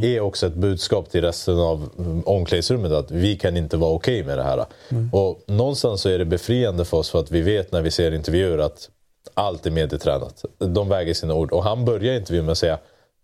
[0.02, 4.24] Är också ett budskap till resten av mm, omklädningsrummet att vi kan inte vara okej
[4.24, 4.64] med det här.
[5.12, 8.12] Och någonstans så är det befriande för oss för att vi vet när vi ser
[8.14, 8.88] intervjuer att
[9.34, 10.44] allt är medietränat.
[10.58, 11.52] De väger sina ord.
[11.52, 12.78] Och han börjar intervjun med att säga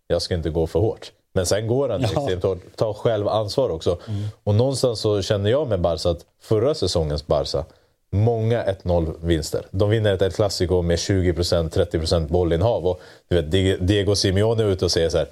[0.07, 1.13] jag ska inte gå för hårt.
[1.33, 2.09] Men sen går han Ja.
[2.09, 2.77] extremt hårt.
[2.77, 3.99] Tar själv ansvar också.
[4.45, 7.65] Och någonstans så känner jag med Barca att förra säsongens Barca,
[8.13, 9.67] många 1-0 vinster.
[9.71, 12.87] De vinner ett El Clasico med 20% 30% bollinnehav.
[12.87, 15.29] Och du vet, Di- Diego Simeone är ute och säger så här.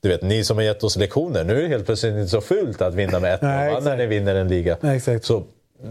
[0.00, 2.40] Du vet, ni som har gett oss lektioner, nu är det helt plötsligt inte så
[2.40, 4.76] fult att vinna med 1-0 Nej, va, när ni vinner en liga.
[5.22, 5.42] Så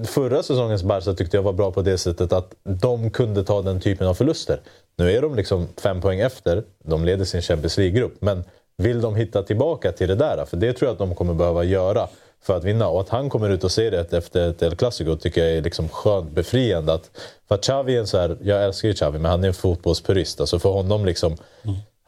[0.05, 3.80] förra säsongens Barca tyckte jag var bra på det sättet att de kunde ta den
[3.80, 4.62] typen av förluster.
[4.97, 8.14] Nu är de liksom fem poäng efter, de leder sin Champions League-grupp.
[8.20, 8.43] Men
[8.78, 10.45] vill de hitta tillbaka till det där?
[10.45, 12.07] För det tror jag att de kommer behöva göra
[12.41, 12.88] för att vinna.
[12.88, 15.62] Och att han kommer ut och säger det efter ett El Clasico tycker jag är
[15.62, 16.93] liksom skönt befriande.
[16.93, 17.12] Att,
[17.47, 19.53] för att Xavi är en så här, jag älskar ju Xavi, men han är en
[19.53, 20.39] fotbollspurist.
[20.39, 21.38] Alltså för honom liksom,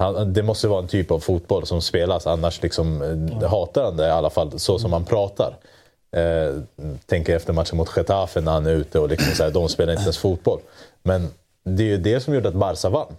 [0.02, 3.98] han, det måste vara en typ av fotboll som spelas, annars liksom, eh, hatar han
[3.98, 5.56] det i alla fall, så som han pratar.
[6.16, 6.62] Eh,
[7.06, 9.94] tänker efter matchen mot Getafe när han är ute och liksom så här, de spelar
[9.94, 10.60] inte ens fotboll.
[11.04, 11.30] Men
[11.64, 13.16] det är ju det som gjorde att Barca vann.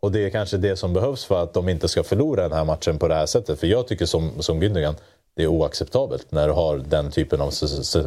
[0.00, 2.64] Och det är kanske det som behövs för att de inte ska förlora den här
[2.64, 3.60] matchen på det här sättet.
[3.60, 4.94] För jag tycker som, som Gündogan,
[5.36, 7.52] det är oacceptabelt när du har den typen av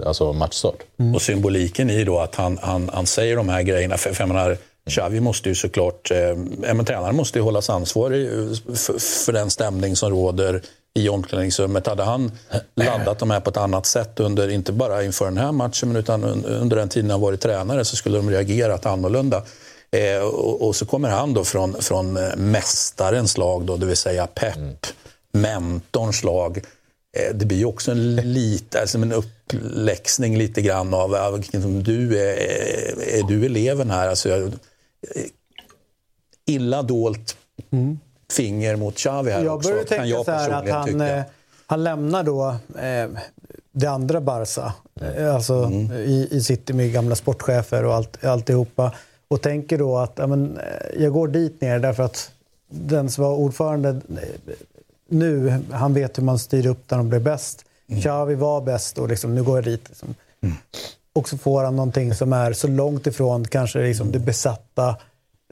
[0.06, 0.84] alltså matchstart.
[1.16, 3.98] Och symboliken i då att han, han, han säger de här grejerna.
[3.98, 4.58] För, för jag menar,
[4.90, 6.12] Xavi måste ju såklart...
[6.12, 6.36] Eh,
[6.76, 10.62] men tränaren måste ju hållas ansvarig eh, för, för den stämning som råder
[10.94, 11.88] i omklädningsrummet.
[11.88, 12.32] Hade han
[12.76, 15.96] laddat de här på ett annat sätt, under, inte bara inför den här matchen, men
[15.98, 19.44] utan un- under den tiden han varit tränare, så skulle de reagerat annorlunda.
[19.92, 23.98] Eh, och, och så kommer han då från, från eh, mästarens lag, då, det vill
[23.98, 24.86] säga Pep,
[25.34, 26.58] mentorns lag.
[27.18, 31.44] Eh, Det blir ju också en, lite, alltså en uppläxning lite grann av av
[31.84, 32.38] du är,
[33.20, 34.08] är du eleven här.
[34.08, 34.50] Alltså, jag, eh,
[36.46, 37.38] illa dolt
[38.32, 41.18] finger mot Xavi här Jag också, börjar kan tänka jag så här att han, tycka.
[41.18, 41.24] eh,
[41.68, 43.10] han lämnar då eh,
[43.72, 44.74] det andra Barca.
[45.02, 45.92] Eh, Alltså Mm.
[45.92, 48.92] i, i City med gamla sportchefer och allt, alltihopa.
[49.28, 52.32] Och tänker då att ja, men, eh, jag går dit ner därför att
[52.70, 54.56] den som var ordförande eh,
[55.10, 57.66] nu, han vet hur man styr upp när de blir bäst.
[58.02, 59.90] Xavi var bäst och liksom, nu går jag dit.
[59.90, 60.16] Liksom.
[61.14, 64.96] Och så får han någonting som är så långt ifrån kanske liksom det besatta,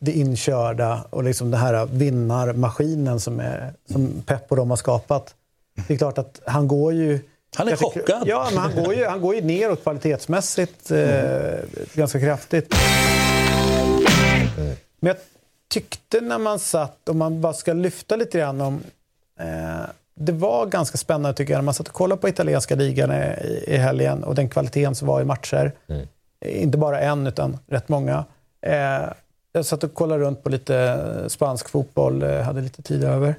[0.01, 5.35] det inkörda och liksom den här vinnarmaskinen som, är, som Pep och de har skapat.
[5.87, 7.19] Det är klart att han går ju...
[7.55, 8.23] Han är kanske- chockad.
[8.25, 11.59] Ja, men han går ju, han går ju neråt kvalitetsmässigt eh,
[11.93, 12.75] ganska kraftigt.
[14.99, 15.17] Men jag
[15.69, 18.81] tyckte när man satt, om man bara ska lyfta lite grann om...
[19.39, 19.85] Eh,
[20.17, 23.63] det var ganska spännande tycker jag när man satt och kollade på italienska ligan i,
[23.67, 25.71] i helgen och den kvaliteten som var i matcher.
[26.45, 28.25] Inte bara en, utan rätt många.
[28.61, 29.09] Eh,
[29.51, 33.35] jag satt och kollade runt på lite spansk fotboll, eh, hade lite tid över.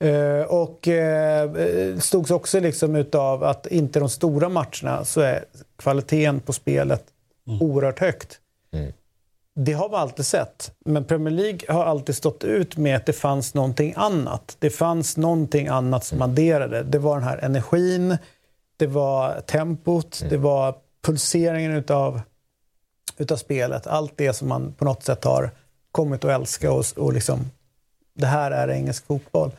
[0.00, 5.44] Eh, och eh, stods också liksom utav att inte de stora matcherna så är
[5.76, 7.04] kvaliteten på spelet
[7.60, 8.38] oerhört högt.
[9.54, 10.74] Det har man alltid sett.
[10.84, 14.56] Men Premier League har alltid stått ut med att det fanns någonting annat.
[14.58, 16.82] Det fanns någonting annat som adderade.
[16.82, 18.18] Det var den här energin,
[18.76, 22.20] det var tempot, det var pulseringen utav,
[23.18, 23.86] utav spelet.
[23.86, 25.50] Allt det som man på något sätt har
[25.92, 27.50] kommit att älska och, och liksom,
[28.14, 29.50] det här är engelsk fotboll.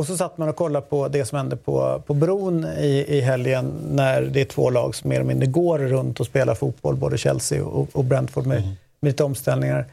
[0.00, 3.20] Och så satt man och kollade på det som hände på, på bron i, i
[3.20, 6.96] helgen när det är två lag som mer eller mindre går runt och spelar fotboll,
[6.96, 8.62] både Chelsea och, och Brentford med,
[9.00, 9.86] med lite omställningar.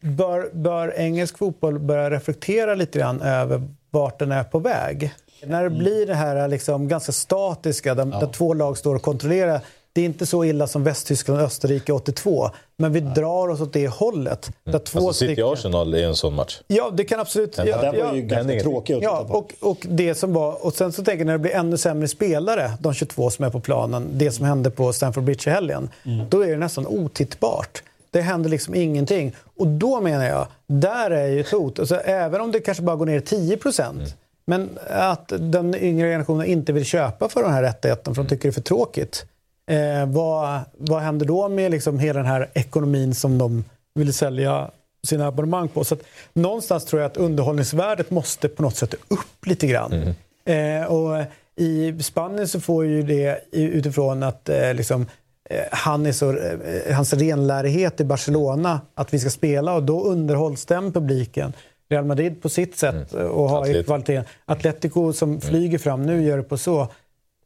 [0.00, 5.12] Bör, bör engelsk fotboll börja reflektera lite grann över vart den är på väg?
[5.46, 9.60] När det blir det här liksom ganska statiska, där, där två lag står och kontrollerar.
[9.96, 13.72] Det är inte så illa som Västtyskland och Österrike 82, men vi drar oss åt
[13.72, 14.50] det hållet.
[14.64, 16.60] Där två Alltså City stycken- Arsenal är en sån match.
[16.66, 17.56] Ja, det kan absolut...
[17.56, 19.38] Den ja, där var ja, ju ganska ja, tråkig att ja, titta på.
[19.38, 20.66] och, och det som var...
[20.66, 23.50] Och sen så tänker jag när det blir ännu sämre spelare, de 22 som är
[23.50, 25.90] på planen, det som hände på Stamford Bridge i helgen,
[26.30, 27.82] då är det nästan otittbart.
[28.10, 29.34] Det händer liksom ingenting.
[29.56, 31.78] Och då menar jag, där är ju ett hot.
[31.78, 34.16] Alltså, även om det kanske bara går ner 10 procent,
[34.46, 38.42] men att den yngre generationen inte vill köpa för den här rättigheten för de tycker
[38.42, 39.26] det är för tråkigt.
[39.70, 43.64] Eh, vad, vad händer då med liksom hela den här ekonomin som de
[43.94, 44.70] vill sälja
[45.06, 45.84] sina abonnemang på?
[45.84, 46.00] Så att,
[46.32, 50.14] någonstans tror jag att underhållningsvärdet måste på något sätt upp lite grann.
[50.44, 51.24] Eh, och
[51.56, 55.06] i Spanien så får ju det utifrån att eh, liksom,
[55.50, 60.04] eh, han är så, eh, hans renlärighet i Barcelona, att vi ska spela och då
[60.04, 61.52] underhålls den publiken.
[61.88, 63.26] Real Madrid på sitt sätt Mm.
[63.30, 63.86] och har Atlet.
[63.86, 64.24] kvaliteten.
[64.44, 66.88] Atletico som flyger fram nu gör det på så.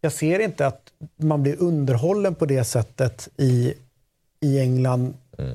[0.01, 0.83] Jag ser inte att
[1.17, 3.75] man blir underhållen på det sättet i,
[4.41, 5.15] i England.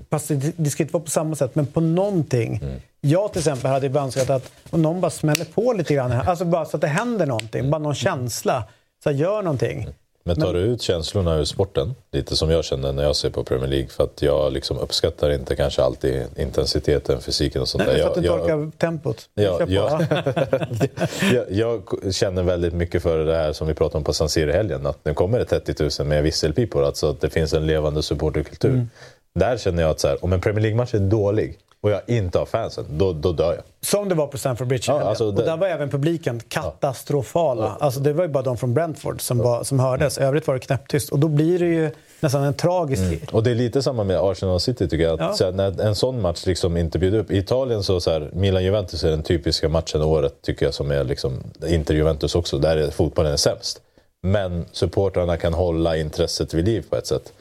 [0.09, 2.61] Fast det, det ska inte vara på samma sätt, men på någonting.
[3.01, 6.11] Jag till exempel hade önskat att om någon bara smäller på lite grann.
[6.11, 7.71] här, Alltså bara så att det händer någonting.
[7.71, 8.63] Bara någon känsla.
[9.03, 9.87] Så här, gör någonting.
[10.27, 13.43] Men tar du ut känslorna ur sporten, lite som jag känner när jag ser på
[13.43, 17.95] Premier League, för att jag liksom uppskattar inte kanske alltid intensiteten, fysiken och sånt Nej,
[17.95, 18.03] där.
[18.03, 19.29] för att du Jag- jag- torkar tempot.
[19.33, 19.71] Ja, Kör på.
[19.71, 20.01] ja.
[21.31, 24.49] jag, jag känner väldigt mycket för det här som vi pratade om på San Siro
[24.49, 24.85] i helgen.
[24.85, 26.83] Att nu kommer det 30 000 med visselpipor.
[26.85, 28.69] Alltså att det finns en levande supporterkultur.
[28.69, 28.89] Mm.
[29.39, 32.39] Där känner jag att så här, om en Premier League-match är dålig och jag inte
[32.39, 33.63] har fansen, då, då dör jag.
[33.81, 34.83] Som det var på Stamford Bridge.
[34.87, 37.77] Ja, alltså och det- där var även publiken katastrofala.
[37.79, 40.17] Alltså det var ju bara de från Brentford som, var, som hördes.
[40.17, 40.27] Mm.
[40.27, 41.09] Övrigt var det knäpptyst.
[41.09, 43.33] Och då blir det ju nästan en tragisk...
[43.33, 45.21] Och det är lite samma med Arsenal City tycker jag.
[45.21, 45.51] Att Ja.
[45.51, 47.31] när en sån match liksom inte bjuder upp.
[47.31, 51.03] I Italien så, så här, Milan-Juventus är den typiska matchen året tycker jag som är
[51.03, 52.57] liksom, Inter-Juventus också.
[52.57, 53.81] Där är fotbollen är sämst.
[54.23, 57.33] Men supportrarna kan hålla intresset vid liv på ett sätt.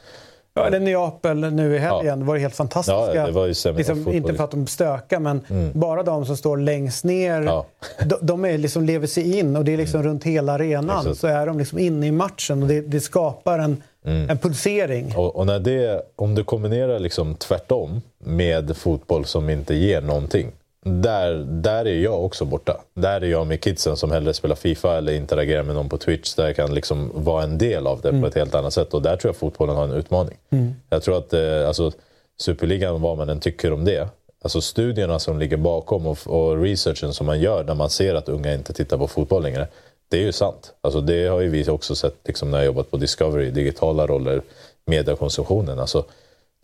[0.57, 2.19] Ja, eller Neapel nu i helgen.
[2.19, 3.15] Det var helt fantastiska.
[3.15, 5.71] Ja, det var ju liksom, inte för att de stökar, men Mm.
[5.75, 7.41] bara de som står längst ner.
[8.07, 10.85] De, de är liksom, lever sig in och det är liksom runt hela arenan.
[10.85, 10.99] Mm.
[11.01, 11.19] Exakt.
[11.19, 14.31] Så är de liksom inne i matchen och det, det skapar en, Mm.
[14.31, 15.15] en pulsering.
[15.17, 20.53] Och, och när det, om du kombinerar liksom tvärtom med fotboll som inte ger någonting.
[20.87, 22.81] Där, där är jag också borta.
[22.95, 26.35] Där är jag med kidsen som hellre spelar Fifa eller interagerar med någon på Twitch.
[26.35, 28.21] Där jag kan liksom vara en del av det Mm.
[28.21, 28.95] på ett helt annat sätt.
[28.95, 30.39] Och där tror jag fotbollen har en utmaning.
[30.51, 30.75] Mm.
[30.91, 31.93] Jag tror att eh, alltså,
[32.41, 34.09] Superligan, vad man än tycker om det.
[34.43, 38.29] Alltså studierna som ligger bakom och, och researchen som man gör när man ser att
[38.29, 39.69] unga inte tittar på fotboll längre.
[40.09, 40.73] Det är ju sant.
[40.81, 44.43] Alltså, det har ju vi också sett liksom, när jag jobbat på Discovery, digitala roller,
[44.87, 45.79] mediekonsumtionen.
[45.79, 46.05] Alltså,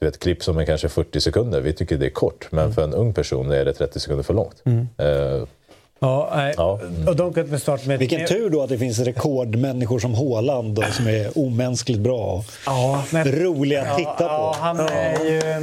[0.01, 2.47] du vet, klipp som är kanske 40 sekunder, vi tycker det är kort.
[2.51, 4.63] Men för en ung person är det 30 sekunder för långt.
[4.65, 4.89] Mm.
[4.99, 5.47] Eh,
[6.03, 6.55] Ja, nej.
[6.57, 6.81] Ja.
[7.07, 7.99] Och de kan snart med...
[7.99, 13.05] Vilken tur då att det finns rekordmänniskor som Haaland då, som är omänskligt bra Ja,
[13.11, 13.33] men...
[13.33, 14.25] roliga att titta på.
[14.25, 15.63] Ja, han är ju...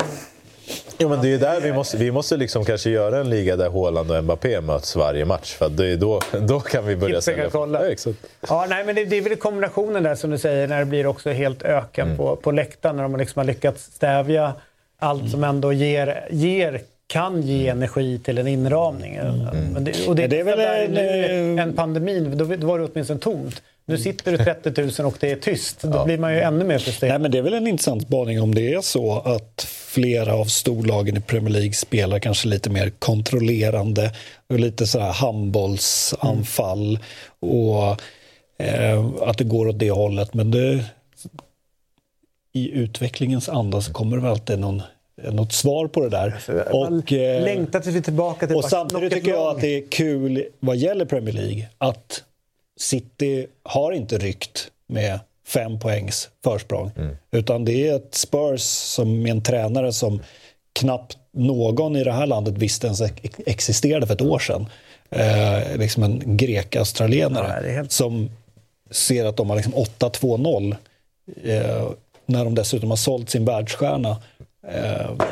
[0.99, 3.69] Jo, men det är där vi måste, vi måste liksom kanske göra en liga där
[3.69, 5.53] Haaland och Mbappé möts varje match.
[5.53, 7.49] För det är då, då kan vi börja sälja.
[7.49, 7.83] kolla.
[7.85, 8.17] Ja, exakt.
[8.49, 11.07] Ja, nej, men det, det är väl kombinationen där som du säger när det blir
[11.07, 12.17] också helt öken Mm.
[12.17, 14.53] på, på läktaren när de liksom har lyckats stävja
[14.99, 19.19] allt som ändå ger, ger kan ge energi till en inramning.
[19.73, 22.79] Men det, och det, det är väl där en, nu, en pandemi, då, då var
[22.79, 23.61] det åtminstone tomt.
[23.89, 25.81] Nu sitter det 30 000 och det är tyst.
[25.81, 27.11] Då blir man ju ännu mer frustrerad.
[27.11, 30.45] Nej, men det är väl en intressant spaning om det är så att flera av
[30.45, 34.11] storlagen i Premier League spelar kanske lite mer kontrollerande
[34.47, 36.99] och lite så här handbollsanfall
[37.39, 38.01] och
[38.57, 40.33] eh, att det går åt det hållet.
[40.33, 40.85] Men det,
[42.53, 44.81] i utvecklingens anda så kommer det väl alltid någon,
[45.31, 46.35] något svar på det där.
[46.71, 49.83] Och, eh, Längtar tills vi är tillbaka till och samtidigt tycker jag att det är
[49.89, 52.23] kul vad gäller Premier League att
[52.79, 56.91] City har inte ryckt med fem poängs försprång.
[57.31, 60.21] Utan det är ett Spurs som med en tränare som
[60.79, 64.65] knappt någon i det här landet visste ens ex- existerade för ett år sedan.
[65.09, 68.29] Eh, liksom en grek-australienare som
[68.91, 70.75] ser att de har liksom 8-2-0
[71.43, 71.89] eh,
[72.25, 74.17] när de dessutom har sålt sin världsstjärna.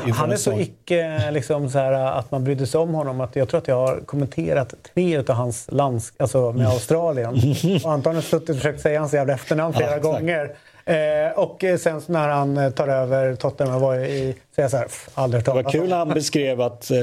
[0.05, 3.21] Inför Han är så icke liksom, så här, att man brydde sig om honom.
[3.21, 7.41] Att jag tror att jag har kommenterat tre av hans lands, alltså med Australien.
[7.83, 10.55] Och antagligen suttit och försökt säga hans jävla efternamn flera Ja, gånger.
[10.85, 14.77] Eh, och eh, sen när han eh, tar över Tottenham var i, så jag så
[14.77, 16.97] här, "Pff, aldrig hört Det var kul om." när han beskrev att, eh,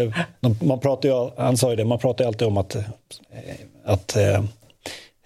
[0.62, 2.76] man pratar ju, han sa ju det, man pratar ju alltid om att,
[3.84, 4.42] att eh,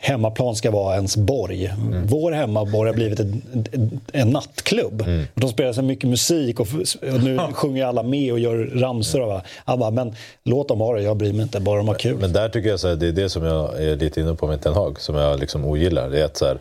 [0.06, 1.72] hemmaplan ska vara ens borg.
[2.04, 3.42] Vår hemmaborg har blivit en,
[3.72, 5.04] en, en nattklubb.
[5.34, 6.68] De spelar så mycket musik och,
[7.14, 9.20] och nu sjunger alla med och gör ramsor.
[9.20, 11.94] Och, han bara, men låt dem ha det, jag bryr mig inte, bara de har
[11.94, 12.18] kul.
[12.20, 14.46] Men där tycker jag så här, det är det som jag är lite inne på
[14.46, 16.10] med Ten Hag, som jag liksom ogillar.
[16.10, 16.58] Det är att så här,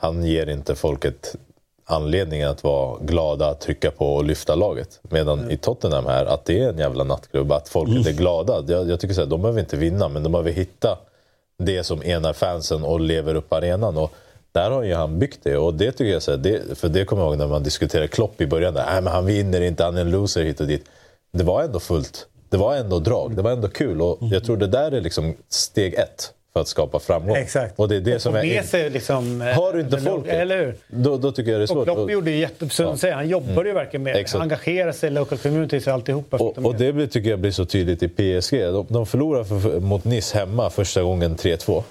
[0.00, 1.36] han ger inte folket
[1.86, 5.00] anledningen att vara glada, trycka på och lyfta laget.
[5.02, 8.64] Medan i Tottenham här, att det är en jävla nattklubb, att folket är glada.
[8.68, 10.98] Jag, jag tycker så här, de behöver inte vinna, men de behöver hitta
[11.58, 13.96] det som enar fansen och lever upp arenan.
[13.96, 14.12] Och
[14.52, 15.56] där har ju han byggt det.
[15.56, 18.08] Och det tycker jag, så här, det, för det kommer jag ihåg när man diskuterade
[18.08, 18.74] Klopp i början.
[18.74, 20.84] Där, Nej, men han vinner inte, han är en loser hit och dit.
[21.32, 22.26] Det var ändå fullt.
[22.48, 24.00] Det var ändå drag, det var ändå kul.
[24.00, 27.36] Och jag tror det där är liksom steg ett för att skapa framgång.
[27.36, 27.78] Exakt.
[27.78, 28.62] Och det är det Och som är...
[28.62, 29.42] sig liksom...
[29.42, 30.74] eh, Har du inte folket, Eller hur?
[30.88, 31.84] Då, då tycker jag det är Och svårt.
[31.84, 33.14] Klopp gjorde ju jättesund ja.
[33.14, 34.42] Han jobbade ju verkligen med Exakt.
[34.42, 36.36] engagera sig i local communities och alltihopa.
[36.36, 38.60] Och, och det blir, tycker jag blir så tydligt i PSG.
[38.60, 41.82] De, de förlorar för, mot Nice hemma första gången 3-2.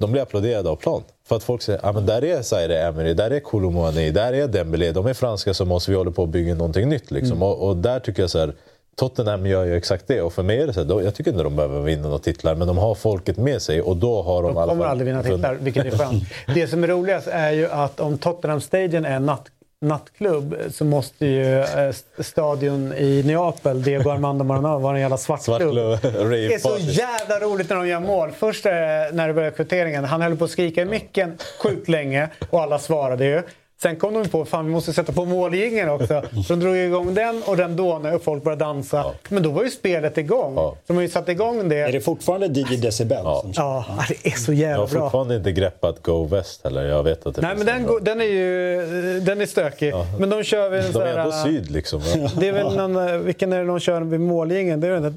[0.00, 1.02] de blir applåderade av plan.
[1.28, 4.48] För att folk säger ah, men där är Zaire Emery, där är Koulibaly, där är
[4.48, 4.92] Dembélé.
[4.92, 7.10] De är franska som oss, vi håller på att bygga någonting nytt.
[7.10, 7.36] Liksom.
[7.36, 7.42] Mm.
[7.42, 8.52] Och, och där tycker jag så här,
[8.96, 10.22] Tottenham gör ju exakt det.
[10.22, 12.54] Och för mig är det så då, jag tycker inte de behöver vinna några titlar,
[12.54, 15.06] men de har folket med sig och då har de, De alla kommer fall aldrig
[15.06, 16.24] vinna titlar, vilket är skönt.
[16.54, 19.46] Det som är roligast är ju att om Tottenham Stadion är natt,
[19.80, 25.74] nattklubb så måste ju eh, stadion i Neapel, Diego Armando Maradona, vara en jävla svartklubb.
[26.04, 28.30] Rave Det är så jävla roligt när de gör mål.
[28.30, 28.72] Först eh,
[29.12, 32.78] när det började kvitteringen, han höll på att skrika i micken sjukt länge och alla
[32.78, 33.42] svarade ju.
[33.82, 36.22] Sen kom de på att vi måste sätta på måljingeln också.
[36.46, 39.04] Så de drog igång den och den då när folk började dansa.
[39.28, 40.54] Men då var ju spelet igång.
[40.54, 41.76] Så de har ju satt igång det.
[41.78, 43.18] Är det fortfarande DJ Decibel?
[43.24, 43.44] Ja.
[43.54, 45.00] Ja, det är så Jag jävla har bra.
[45.00, 46.82] fortfarande inte greppat Go West heller.
[46.84, 47.92] Jag vet att det Nej men en den, bra.
[47.92, 49.94] går- den är ju den är stökig.
[50.18, 52.00] Men de kör väl en De är ändå här- syd liksom.
[52.14, 52.28] Ja.
[52.40, 54.80] Det är väl någon, eh, vilken är det de kör vid mållinjen?
[54.80, 55.12] Det är den där...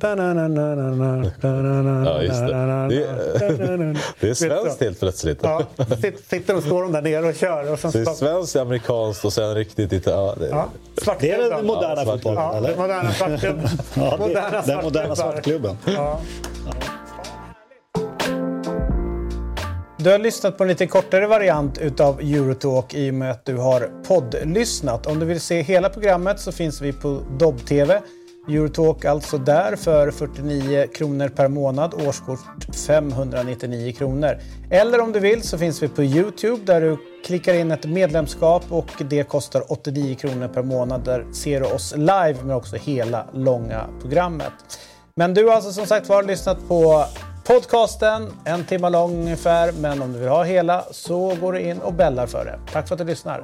[2.05, 2.47] Ja, just det.
[2.47, 5.39] Det är, det är svenskt helt plötsligt.
[5.43, 7.71] Ja, sit- sitter de står de där nere och kör.
[7.73, 8.67] Och sen Så det är stopp.
[8.67, 10.09] svenskt, amerikanskt och sen riktigt inte...
[10.09, 10.69] Ja, det, Ja,
[11.19, 12.75] Det är den moderna Ja, fotbollen, Ja, eller?
[12.77, 13.67] moderna svartklubben.
[13.93, 15.77] Ja, det, Moderna den moderna svartklubben.
[15.85, 16.19] Ja.
[19.99, 23.57] Du har lyssnat på en lite kortare variant utav Eurotalk i och med att du
[23.57, 25.07] har poddlyssnat.
[25.07, 28.01] Om du vill se hela programmet så finns vi på Dobb-TV.
[28.47, 32.39] Eurotalk alltså där för 49 kronor per månad, årskort
[32.87, 34.37] 599 kronor.
[34.69, 38.63] Eller om du vill så finns vi på Youtube där du klickar in ett medlemskap
[38.69, 41.05] och det kostar 89 kronor per månad.
[41.05, 44.53] Där ser du oss live men också hela långa programmet.
[45.15, 47.05] Men du har alltså som sagt var lyssnat på
[47.47, 49.71] podcasten, en timme lång ungefär.
[49.71, 52.59] Men om du vill ha hela så går du in och bällar för det.
[52.73, 53.43] Tack för att du lyssnar.